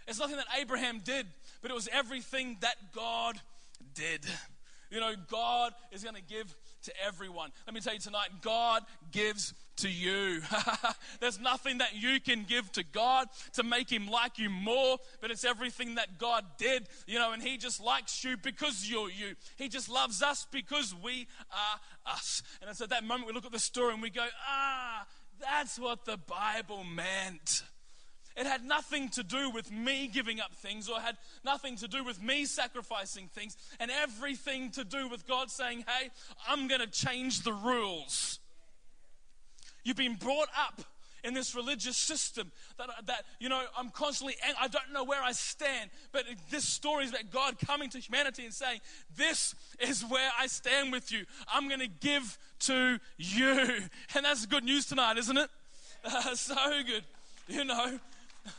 It's 0.07 0.19
nothing 0.19 0.37
that 0.37 0.47
Abraham 0.59 1.01
did, 1.03 1.27
but 1.61 1.71
it 1.71 1.73
was 1.73 1.87
everything 1.91 2.57
that 2.61 2.75
God 2.93 3.39
did. 3.93 4.25
You 4.89 4.99
know, 4.99 5.13
God 5.29 5.73
is 5.91 6.03
going 6.03 6.15
to 6.15 6.21
give 6.21 6.53
to 6.83 6.93
everyone. 7.05 7.51
Let 7.65 7.73
me 7.73 7.81
tell 7.81 7.93
you 7.93 7.99
tonight, 7.99 8.29
God 8.41 8.83
gives 9.11 9.53
to 9.77 9.89
you. 9.89 10.41
There's 11.19 11.39
nothing 11.39 11.79
that 11.79 11.95
you 11.95 12.19
can 12.19 12.45
give 12.47 12.71
to 12.73 12.83
God 12.83 13.27
to 13.53 13.63
make 13.63 13.91
Him 13.91 14.07
like 14.07 14.37
you 14.37 14.49
more, 14.49 14.97
but 15.21 15.31
it's 15.31 15.43
everything 15.43 15.95
that 15.95 16.17
God 16.17 16.45
did, 16.57 16.87
you 17.07 17.19
know, 17.19 17.31
and 17.31 17.41
He 17.41 17.57
just 17.57 17.81
likes 17.81 18.23
you 18.23 18.37
because 18.37 18.89
you're 18.89 19.09
you. 19.09 19.35
He 19.57 19.69
just 19.69 19.89
loves 19.89 20.21
us 20.21 20.45
because 20.51 20.93
we 21.03 21.27
are 21.51 22.11
us. 22.13 22.43
And 22.61 22.69
it's 22.69 22.81
at 22.81 22.89
that 22.89 23.03
moment 23.03 23.27
we 23.27 23.33
look 23.33 23.45
at 23.45 23.51
the 23.51 23.59
story 23.59 23.93
and 23.93 24.01
we 24.01 24.09
go, 24.09 24.25
ah, 24.47 25.05
that's 25.39 25.79
what 25.79 26.05
the 26.05 26.17
Bible 26.17 26.83
meant. 26.83 27.63
It 28.35 28.47
had 28.47 28.63
nothing 28.63 29.09
to 29.09 29.23
do 29.23 29.51
with 29.51 29.71
me 29.71 30.09
giving 30.11 30.39
up 30.39 30.53
things 30.55 30.89
or 30.89 30.99
had 30.99 31.17
nothing 31.45 31.75
to 31.77 31.87
do 31.87 32.03
with 32.03 32.21
me 32.21 32.45
sacrificing 32.45 33.27
things 33.27 33.55
and 33.79 33.91
everything 33.91 34.71
to 34.71 34.83
do 34.83 35.07
with 35.07 35.27
God 35.27 35.51
saying, 35.51 35.85
Hey, 35.87 36.09
I'm 36.47 36.67
going 36.67 36.81
to 36.81 36.87
change 36.87 37.41
the 37.43 37.53
rules. 37.53 38.39
You've 39.83 39.97
been 39.97 40.15
brought 40.15 40.49
up 40.57 40.81
in 41.23 41.33
this 41.33 41.55
religious 41.55 41.95
system 41.95 42.51
that, 42.77 42.89
that 43.05 43.23
you 43.39 43.47
know, 43.47 43.61
I'm 43.77 43.89
constantly, 43.89 44.35
I 44.59 44.67
don't 44.67 44.91
know 44.91 45.03
where 45.03 45.23
I 45.23 45.31
stand, 45.31 45.89
but 46.11 46.25
this 46.49 46.65
story 46.65 47.05
is 47.05 47.11
about 47.11 47.31
God 47.31 47.55
coming 47.65 47.89
to 47.91 47.99
humanity 47.99 48.43
and 48.43 48.53
saying, 48.53 48.81
This 49.15 49.55
is 49.79 50.03
where 50.03 50.29
I 50.37 50.47
stand 50.47 50.91
with 50.91 51.11
you. 51.11 51.25
I'm 51.51 51.67
going 51.67 51.79
to 51.79 51.87
give 51.87 52.37
to 52.61 52.99
you. 53.17 53.53
And 54.15 54.25
that's 54.25 54.45
good 54.45 54.63
news 54.63 54.85
tonight, 54.85 55.17
isn't 55.17 55.37
it? 55.37 55.49
Uh, 56.05 56.35
so 56.35 56.55
good. 56.85 57.05
You 57.47 57.63
know, 57.63 57.97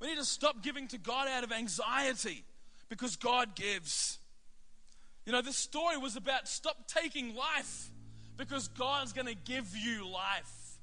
we 0.00 0.06
need 0.06 0.18
to 0.18 0.24
stop 0.24 0.62
giving 0.62 0.86
to 0.88 0.98
God 0.98 1.26
out 1.26 1.42
of 1.42 1.50
anxiety 1.50 2.44
because 2.88 3.16
God 3.16 3.56
gives. 3.56 4.18
You 5.26 5.32
know, 5.32 5.42
this 5.42 5.56
story 5.56 5.96
was 5.96 6.14
about 6.14 6.46
stop 6.46 6.86
taking 6.86 7.34
life 7.34 7.90
because 8.38 8.68
God's 8.68 9.12
going 9.12 9.26
to 9.26 9.34
give 9.34 9.76
you 9.76 10.08
life. 10.08 10.78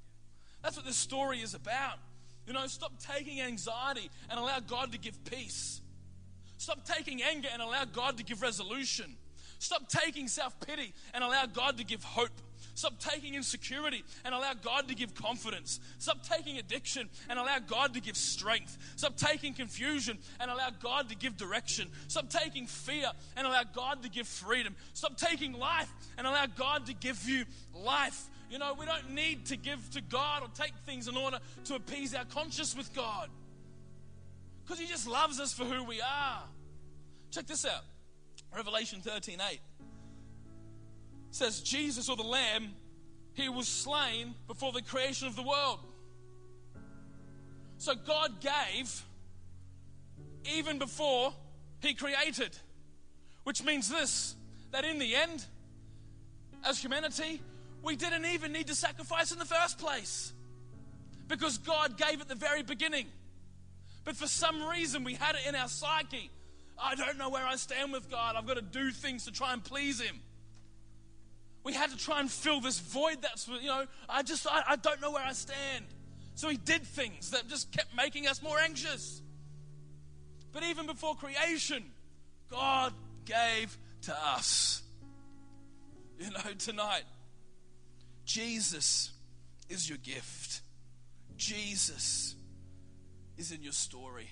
That's 0.61 0.75
what 0.75 0.85
this 0.85 0.97
story 0.97 1.39
is 1.39 1.55
about. 1.55 1.97
You 2.45 2.53
know, 2.53 2.67
stop 2.67 2.91
taking 2.99 3.41
anxiety 3.41 4.11
and 4.29 4.39
allow 4.39 4.59
God 4.59 4.91
to 4.91 4.99
give 4.99 5.23
peace. 5.25 5.81
Stop 6.57 6.85
taking 6.85 7.23
anger 7.23 7.47
and 7.51 7.61
allow 7.61 7.85
God 7.85 8.17
to 8.17 8.23
give 8.23 8.41
resolution. 8.41 9.15
Stop 9.57 9.89
taking 9.89 10.27
self 10.27 10.59
pity 10.59 10.93
and 11.13 11.23
allow 11.23 11.45
God 11.45 11.77
to 11.77 11.83
give 11.83 12.03
hope. 12.03 12.29
Stop 12.73 12.99
taking 12.99 13.35
insecurity 13.35 14.03
and 14.23 14.33
allow 14.33 14.53
God 14.53 14.87
to 14.87 14.95
give 14.95 15.15
confidence. 15.15 15.79
Stop 15.97 16.23
taking 16.23 16.57
addiction 16.57 17.09
and 17.29 17.39
allow 17.39 17.59
God 17.59 17.93
to 17.93 18.01
give 18.01 18.17
strength. 18.17 18.77
Stop 18.95 19.17
taking 19.17 19.53
confusion 19.53 20.17
and 20.39 20.51
allow 20.51 20.69
God 20.81 21.09
to 21.09 21.15
give 21.15 21.37
direction. 21.37 21.89
Stop 22.07 22.29
taking 22.29 22.67
fear 22.67 23.07
and 23.37 23.47
allow 23.47 23.63
God 23.63 24.03
to 24.03 24.09
give 24.09 24.27
freedom. 24.27 24.75
Stop 24.93 25.17
taking 25.17 25.53
life 25.53 25.91
and 26.17 26.27
allow 26.27 26.45
God 26.45 26.85
to 26.87 26.93
give 26.93 27.27
you 27.27 27.45
life. 27.73 28.29
You 28.49 28.59
know, 28.59 28.75
we 28.79 28.85
don't 28.85 29.11
need 29.11 29.47
to 29.47 29.57
give 29.57 29.89
to 29.91 30.01
God 30.01 30.43
or 30.43 30.49
take 30.53 30.73
things 30.85 31.07
in 31.07 31.17
order 31.17 31.39
to 31.65 31.75
appease 31.75 32.13
our 32.13 32.25
conscience 32.25 32.75
with 32.75 32.93
God. 32.93 33.29
Because 34.63 34.79
He 34.79 34.87
just 34.87 35.07
loves 35.07 35.39
us 35.39 35.53
for 35.53 35.65
who 35.65 35.83
we 35.83 36.01
are. 36.01 36.43
Check 37.31 37.47
this 37.47 37.65
out 37.65 37.83
Revelation 38.55 39.01
13 39.01 39.39
8 39.51 39.59
says 41.35 41.59
Jesus 41.59 42.07
or 42.07 42.15
the 42.15 42.23
Lamb, 42.23 42.69
he 43.33 43.49
was 43.49 43.67
slain 43.67 44.33
before 44.47 44.71
the 44.71 44.81
creation 44.81 45.27
of 45.27 45.35
the 45.35 45.43
world. 45.43 45.79
So 47.77 47.93
God 47.93 48.39
gave 48.39 49.03
even 50.49 50.79
before 50.79 51.33
he 51.81 51.93
created. 51.93 52.57
Which 53.43 53.61
means 53.63 53.89
this 53.89 54.35
that 54.71 54.85
in 54.85 54.97
the 54.97 55.13
end, 55.13 55.45
as 56.63 56.79
humanity, 56.81 57.41
we 57.83 57.97
didn't 57.97 58.25
even 58.25 58.53
need 58.53 58.67
to 58.67 58.75
sacrifice 58.75 59.33
in 59.33 59.37
the 59.37 59.45
first 59.45 59.77
place 59.77 60.31
because 61.27 61.57
God 61.57 61.97
gave 61.97 62.21
at 62.21 62.29
the 62.29 62.35
very 62.35 62.63
beginning. 62.63 63.07
But 64.05 64.15
for 64.15 64.27
some 64.27 64.63
reason, 64.69 65.03
we 65.03 65.15
had 65.15 65.35
it 65.35 65.41
in 65.47 65.55
our 65.55 65.67
psyche. 65.67 66.31
I 66.81 66.95
don't 66.95 67.17
know 67.17 67.29
where 67.29 67.45
I 67.45 67.57
stand 67.57 67.91
with 67.91 68.09
God. 68.09 68.35
I've 68.37 68.47
got 68.47 68.55
to 68.55 68.61
do 68.61 68.91
things 68.91 69.25
to 69.25 69.33
try 69.33 69.51
and 69.51 69.61
please 69.61 69.99
Him 69.99 70.21
we 71.65 71.73
had 71.73 71.89
to 71.89 71.97
try 71.97 72.19
and 72.19 72.31
fill 72.31 72.61
this 72.61 72.79
void 72.79 73.23
that's, 73.23 73.47
you 73.47 73.67
know, 73.67 73.85
I 74.07 74.21
just, 74.21 74.45
I, 74.47 74.63
I 74.69 74.75
don't 74.75 75.01
know 75.01 75.11
where 75.11 75.25
I 75.25 75.33
stand. 75.33 75.85
So 76.35 76.47
he 76.47 76.57
did 76.57 76.83
things 76.83 77.31
that 77.31 77.47
just 77.49 77.71
kept 77.71 77.95
making 77.97 78.27
us 78.27 78.43
more 78.43 78.59
anxious. 78.59 79.21
But 80.53 80.61
even 80.63 80.85
before 80.85 81.15
creation, 81.15 81.83
God 82.51 82.93
gave 83.25 83.75
to 84.03 84.15
us. 84.15 84.83
You 86.19 86.29
know, 86.29 86.53
tonight, 86.59 87.03
Jesus 88.25 89.11
is 89.67 89.89
your 89.89 89.97
gift. 89.97 90.61
Jesus 91.35 92.35
is 93.37 93.51
in 93.51 93.63
your 93.63 93.73
story. 93.73 94.29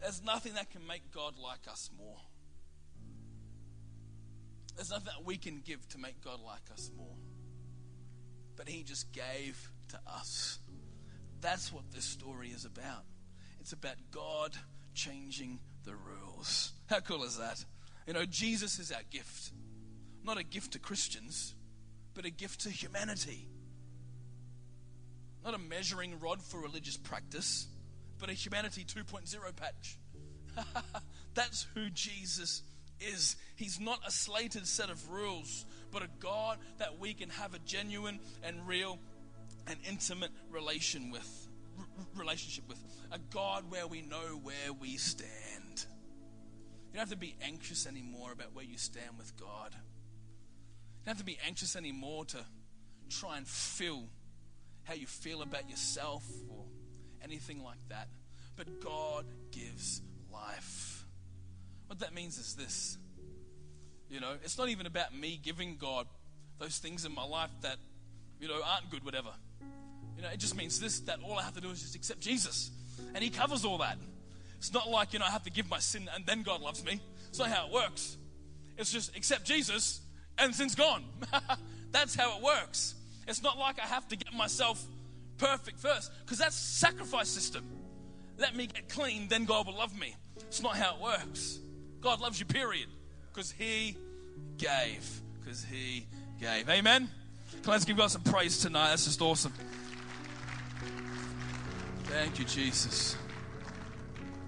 There's 0.00 0.22
nothing 0.22 0.54
that 0.54 0.70
can 0.70 0.84
make 0.86 1.12
God 1.12 1.34
like 1.38 1.68
us 1.70 1.90
more. 1.96 2.18
There's 4.76 4.90
nothing 4.90 5.06
that 5.06 5.24
we 5.24 5.36
can 5.38 5.62
give 5.64 5.88
to 5.88 5.98
make 5.98 6.22
God 6.22 6.38
like 6.44 6.70
us 6.72 6.90
more. 6.96 7.16
But 8.56 8.68
He 8.68 8.82
just 8.82 9.12
gave 9.12 9.70
to 9.88 10.00
us. 10.06 10.58
That's 11.40 11.72
what 11.72 11.90
this 11.92 12.04
story 12.04 12.48
is 12.48 12.64
about. 12.64 13.04
It's 13.60 13.72
about 13.72 13.96
God 14.10 14.52
changing 14.94 15.58
the 15.84 15.94
rules. 15.94 16.72
How 16.86 17.00
cool 17.00 17.24
is 17.24 17.38
that? 17.38 17.64
You 18.06 18.12
know, 18.12 18.24
Jesus 18.24 18.78
is 18.78 18.92
our 18.92 19.02
gift. 19.10 19.50
Not 20.22 20.38
a 20.38 20.44
gift 20.44 20.72
to 20.72 20.78
Christians, 20.78 21.54
but 22.14 22.24
a 22.24 22.30
gift 22.30 22.60
to 22.62 22.70
humanity. 22.70 23.48
Not 25.44 25.54
a 25.54 25.58
measuring 25.58 26.18
rod 26.18 26.42
for 26.42 26.60
religious 26.60 26.96
practice, 26.96 27.68
but 28.18 28.28
a 28.28 28.32
humanity 28.32 28.84
2.0 28.84 29.56
patch. 29.56 29.98
That's 31.34 31.66
who 31.74 31.90
Jesus 31.90 32.62
is 33.00 33.36
he's 33.56 33.80
not 33.80 34.00
a 34.06 34.10
slated 34.10 34.66
set 34.66 34.90
of 34.90 35.10
rules, 35.10 35.64
but 35.92 36.02
a 36.02 36.08
God 36.20 36.58
that 36.78 36.98
we 36.98 37.14
can 37.14 37.30
have 37.30 37.54
a 37.54 37.58
genuine 37.60 38.20
and 38.42 38.66
real 38.66 38.98
and 39.66 39.76
intimate 39.88 40.30
relation 40.50 41.10
with, 41.10 41.48
relationship 42.14 42.68
with. 42.68 42.78
A 43.12 43.18
God 43.32 43.70
where 43.70 43.86
we 43.86 44.02
know 44.02 44.40
where 44.42 44.72
we 44.80 44.96
stand. 44.96 45.86
You 46.92 46.94
don't 46.94 47.00
have 47.00 47.10
to 47.10 47.16
be 47.16 47.36
anxious 47.42 47.86
anymore 47.86 48.32
about 48.32 48.54
where 48.54 48.64
you 48.64 48.78
stand 48.78 49.18
with 49.18 49.36
God. 49.36 49.72
You 49.72 51.04
don't 51.04 51.16
have 51.16 51.18
to 51.18 51.24
be 51.24 51.38
anxious 51.46 51.76
anymore 51.76 52.24
to 52.26 52.38
try 53.10 53.36
and 53.36 53.46
feel 53.46 54.04
how 54.84 54.94
you 54.94 55.06
feel 55.06 55.42
about 55.42 55.68
yourself 55.68 56.24
or 56.48 56.64
anything 57.22 57.62
like 57.62 57.78
that. 57.88 58.08
But 58.56 58.80
God 58.80 59.26
gives 59.50 60.00
life. 60.32 60.95
What 61.86 62.00
that 62.00 62.14
means 62.14 62.38
is 62.38 62.54
this 62.54 62.98
you 64.08 64.20
know, 64.20 64.34
it's 64.44 64.56
not 64.56 64.68
even 64.68 64.86
about 64.86 65.14
me 65.14 65.40
giving 65.42 65.76
God 65.76 66.06
those 66.58 66.78
things 66.78 67.04
in 67.04 67.14
my 67.14 67.24
life 67.24 67.50
that, 67.62 67.76
you 68.40 68.48
know, 68.48 68.60
aren't 68.64 68.88
good, 68.90 69.04
whatever. 69.04 69.30
You 70.16 70.22
know, 70.22 70.28
it 70.28 70.38
just 70.38 70.56
means 70.56 70.80
this 70.80 71.00
that 71.00 71.18
all 71.22 71.38
I 71.38 71.42
have 71.42 71.54
to 71.54 71.60
do 71.60 71.70
is 71.70 71.82
just 71.82 71.94
accept 71.94 72.20
Jesus. 72.20 72.70
And 73.14 73.22
He 73.22 73.30
covers 73.30 73.64
all 73.64 73.78
that. 73.78 73.98
It's 74.58 74.72
not 74.72 74.88
like, 74.88 75.12
you 75.12 75.18
know, 75.18 75.26
I 75.26 75.30
have 75.30 75.42
to 75.42 75.50
give 75.50 75.68
my 75.68 75.78
sin 75.78 76.08
and 76.14 76.24
then 76.24 76.42
God 76.42 76.60
loves 76.60 76.84
me. 76.84 77.00
It's 77.28 77.38
not 77.38 77.48
how 77.48 77.66
it 77.66 77.72
works. 77.72 78.16
It's 78.78 78.92
just 78.92 79.16
accept 79.16 79.44
Jesus 79.44 80.00
and 80.38 80.54
sin's 80.54 80.74
gone. 80.74 81.04
that's 81.90 82.14
how 82.14 82.38
it 82.38 82.42
works. 82.42 82.94
It's 83.26 83.42
not 83.42 83.58
like 83.58 83.80
I 83.80 83.86
have 83.86 84.06
to 84.08 84.16
get 84.16 84.32
myself 84.32 84.82
perfect 85.36 85.78
first, 85.80 86.10
because 86.24 86.38
that's 86.38 86.56
sacrifice 86.56 87.28
system. 87.28 87.64
Let 88.38 88.54
me 88.54 88.66
get 88.66 88.88
clean, 88.88 89.28
then 89.28 89.44
God 89.44 89.66
will 89.66 89.76
love 89.76 89.98
me. 89.98 90.14
It's 90.36 90.62
not 90.62 90.76
how 90.76 90.96
it 90.96 91.02
works. 91.02 91.58
God 92.00 92.20
loves 92.20 92.38
you, 92.38 92.46
period. 92.46 92.88
Because 93.32 93.50
he 93.50 93.96
gave. 94.56 95.20
Because 95.40 95.64
he 95.64 96.06
gave. 96.40 96.68
Amen? 96.68 97.08
Let's 97.64 97.84
give 97.84 97.96
God 97.96 98.10
some 98.10 98.22
praise 98.22 98.60
tonight. 98.60 98.90
That's 98.90 99.04
just 99.04 99.20
awesome. 99.20 99.52
Thank 102.04 102.38
you, 102.38 102.44
Jesus. 102.44 103.16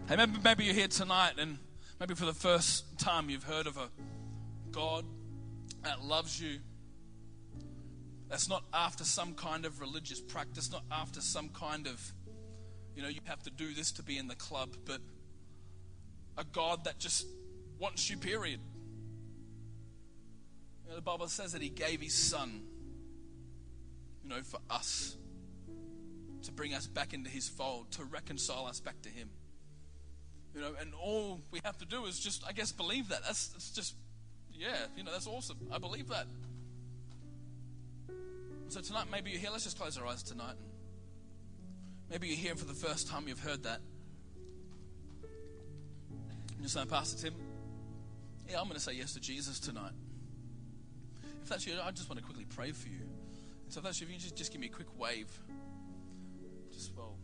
Hey, 0.08 0.16
maybe, 0.16 0.38
maybe 0.42 0.64
you're 0.64 0.74
here 0.74 0.88
tonight 0.88 1.32
and 1.38 1.58
maybe 2.00 2.14
for 2.14 2.24
the 2.24 2.32
first 2.32 2.98
time 2.98 3.28
you've 3.28 3.44
heard 3.44 3.66
of 3.66 3.76
a 3.76 3.88
God 4.70 5.04
that 5.82 6.02
loves 6.02 6.40
you. 6.40 6.60
That's 8.28 8.48
not 8.48 8.64
after 8.72 9.04
some 9.04 9.34
kind 9.34 9.64
of 9.64 9.80
religious 9.80 10.20
practice, 10.20 10.70
not 10.70 10.84
after 10.90 11.20
some 11.20 11.48
kind 11.48 11.86
of, 11.86 12.12
you 12.94 13.02
know, 13.02 13.08
you 13.08 13.20
have 13.24 13.42
to 13.42 13.50
do 13.50 13.74
this 13.74 13.90
to 13.92 14.02
be 14.02 14.18
in 14.18 14.28
the 14.28 14.34
club, 14.34 14.76
but 14.84 15.00
a 16.38 16.44
God 16.44 16.84
that 16.84 16.98
just 16.98 17.26
wants 17.78 18.08
you, 18.08 18.16
period. 18.16 18.60
You 20.84 20.90
know, 20.90 20.96
the 20.96 21.02
Bible 21.02 21.26
says 21.28 21.52
that 21.52 21.60
He 21.60 21.68
gave 21.68 22.00
His 22.00 22.14
Son, 22.14 22.62
you 24.22 24.30
know, 24.30 24.40
for 24.42 24.60
us 24.70 25.16
to 26.44 26.52
bring 26.52 26.72
us 26.72 26.86
back 26.86 27.12
into 27.12 27.28
His 27.28 27.48
fold, 27.48 27.90
to 27.92 28.04
reconcile 28.04 28.66
us 28.66 28.78
back 28.80 29.02
to 29.02 29.08
Him. 29.08 29.28
You 30.54 30.60
know, 30.60 30.70
and 30.80 30.94
all 30.94 31.40
we 31.50 31.60
have 31.64 31.76
to 31.78 31.84
do 31.84 32.06
is 32.06 32.18
just, 32.18 32.44
I 32.46 32.52
guess, 32.52 32.72
believe 32.72 33.08
that. 33.08 33.22
That's, 33.24 33.72
just, 33.74 33.96
yeah, 34.52 34.86
you 34.96 35.02
know, 35.02 35.10
that's 35.12 35.26
awesome. 35.26 35.58
I 35.72 35.78
believe 35.78 36.08
that. 36.08 36.26
So 38.68 38.80
tonight, 38.80 39.06
maybe 39.10 39.30
you're 39.30 39.40
here. 39.40 39.50
Let's 39.50 39.64
just 39.64 39.78
close 39.78 39.98
our 39.98 40.06
eyes 40.06 40.22
tonight. 40.22 40.54
Maybe 42.10 42.28
you're 42.28 42.36
here 42.36 42.54
for 42.54 42.64
the 42.64 42.74
first 42.74 43.08
time. 43.08 43.26
You've 43.26 43.40
heard 43.40 43.64
that. 43.64 43.80
And 46.58 46.64
you're 46.64 46.70
saying, 46.70 46.88
Pastor 46.88 47.22
Tim, 47.22 47.34
yeah, 48.50 48.58
I'm 48.58 48.64
going 48.64 48.74
to 48.74 48.80
say 48.80 48.94
yes 48.94 49.12
to 49.12 49.20
Jesus 49.20 49.60
tonight. 49.60 49.92
If 51.40 51.48
that's 51.48 51.64
you, 51.64 51.74
I 51.80 51.92
just 51.92 52.10
want 52.10 52.18
to 52.18 52.24
quickly 52.24 52.46
pray 52.46 52.72
for 52.72 52.88
you. 52.88 52.98
And 52.98 53.72
so 53.72 53.78
if 53.78 53.84
that's 53.84 54.00
you, 54.00 54.08
if 54.08 54.12
you 54.12 54.18
just, 54.18 54.34
just 54.34 54.50
give 54.50 54.60
me 54.60 54.66
a 54.66 54.70
quick 54.70 54.88
wave. 54.98 55.30
Just 56.72 56.96
well, 56.96 57.16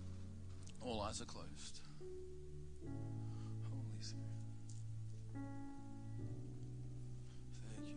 all 0.81 1.03
eyes 1.03 1.21
are 1.21 1.25
closed. 1.25 1.81
Holy 2.85 3.99
Spirit. 3.99 4.25
Thank 7.77 7.89
you, 7.89 7.97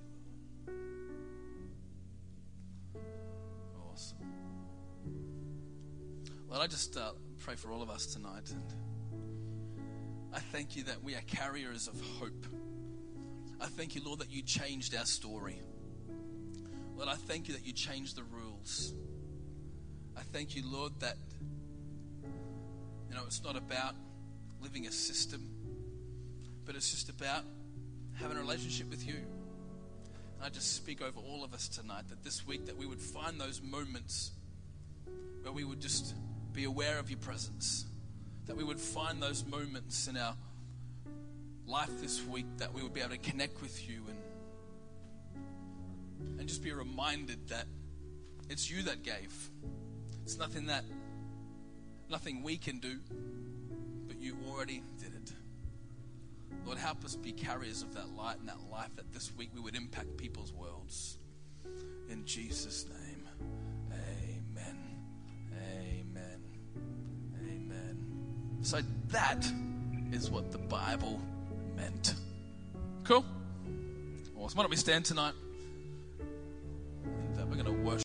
Lord. 2.96 3.94
Awesome. 3.94 4.18
Well, 6.50 6.62
I 6.62 6.66
just 6.66 6.98
uh, 6.98 7.12
pray 7.38 7.54
for 7.54 7.72
all 7.72 7.84
of 7.84 7.92
us 7.92 8.08
tonight, 8.08 8.50
and 8.50 8.87
I 10.34 10.40
thank 10.40 10.76
you 10.76 10.84
that 10.84 11.04
we 11.04 11.16
are 11.16 11.22
carriers 11.22 11.88
of 11.88 12.00
hope. 12.20 12.46
I 13.60 13.66
thank 13.66 13.96
you, 13.96 14.02
Lord, 14.04 14.20
that 14.20 14.30
you 14.30 14.42
changed 14.42 14.96
our 14.96 15.06
story. 15.06 15.60
Lord, 16.96 17.10
I 17.10 17.16
thank 17.16 17.48
you 17.48 17.54
that 17.54 17.66
you 17.66 17.74
changed 17.74 18.16
the 18.16 18.24
rules. 18.24 18.94
I 20.16 20.22
thank 20.22 20.56
you, 20.56 20.64
Lord, 20.66 20.94
that 21.00 21.16
you 23.10 23.16
know 23.16 23.24
it's 23.26 23.44
not 23.44 23.56
about 23.56 23.96
living 24.62 24.88
a 24.88 24.92
system, 24.92 25.48
but 26.66 26.76
it's 26.76 26.92
just 26.92 27.10
about 27.10 27.44
having 28.16 28.38
a 28.38 28.40
relationship 28.40 28.90
with 28.90 29.08
you. 29.08 29.16
And 29.16 30.44
I 30.44 30.50
just 30.50 30.76
speak 30.76 31.02
over 31.02 31.20
all 31.20 31.44
of 31.44 31.54
us 31.54 31.68
tonight 31.68 32.10
that 32.10 32.24
this 32.24 32.46
week 32.46 32.66
that 32.66 32.78
we 32.78 32.86
would 32.86 33.02
find 33.02 33.40
those 33.40 33.62
moments 33.62 34.32
where 35.42 35.54
we 35.54 35.64
would 35.64 35.80
just 35.80 36.16
be 36.52 36.64
aware 36.64 37.00
of 37.00 37.10
your 37.10 37.20
presence. 37.20 37.86
That 38.48 38.56
we 38.56 38.64
would 38.64 38.80
find 38.80 39.22
those 39.22 39.46
moments 39.46 40.08
in 40.08 40.18
our 40.18 40.36
life 41.68 41.90
this 42.02 42.26
week 42.26 42.46
that 42.58 42.74
we 42.74 42.82
would 42.82 42.94
be 42.94 43.02
able 43.02 43.12
to 43.12 43.18
connect 43.18 43.62
with 43.62 43.90
you 43.90 44.02
and 44.08 44.18
and 46.40 46.48
just 46.48 46.64
be 46.64 46.72
reminded 46.72 47.50
that 47.50 47.66
it's 48.50 48.72
you 48.72 48.84
that 48.84 49.04
gave. 49.04 49.50
It's 50.24 50.38
nothing 50.38 50.68
that 50.68 50.84
nothing 52.10 52.44
we 52.44 52.58
can 52.58 52.80
do, 52.80 53.00
but 54.08 54.22
you 54.22 54.38
already 54.50 54.84
did 55.00 55.14
it. 55.14 55.32
Lord, 56.66 56.78
help 56.78 57.04
us 57.04 57.16
be 57.16 57.32
carriers 57.32 57.82
of 57.82 57.94
that 57.96 58.10
light 58.16 58.40
and 58.40 58.48
that 58.48 58.60
life 58.72 58.90
that 58.96 59.12
this 59.14 59.32
week 59.38 59.50
we 59.54 59.62
would 59.62 59.76
impact 59.76 60.18
people's 60.18 60.54
worlds. 60.54 61.18
In 62.10 62.26
Jesus' 62.26 62.86
name. 62.88 63.07
So 68.62 68.82
that 69.10 69.50
is 70.12 70.30
what 70.30 70.52
the 70.52 70.58
Bible 70.58 71.22
meant. 71.76 72.16
Cool? 73.04 73.26
Awesome. 74.36 74.58
Why 74.58 74.64
don't 74.64 74.70
we 74.70 74.76
stand 74.76 75.06
tonight? 75.06 75.34
Uh, 76.20 77.46
we're 77.48 77.56
going 77.56 77.66
to 77.66 77.72
worship. 77.72 77.96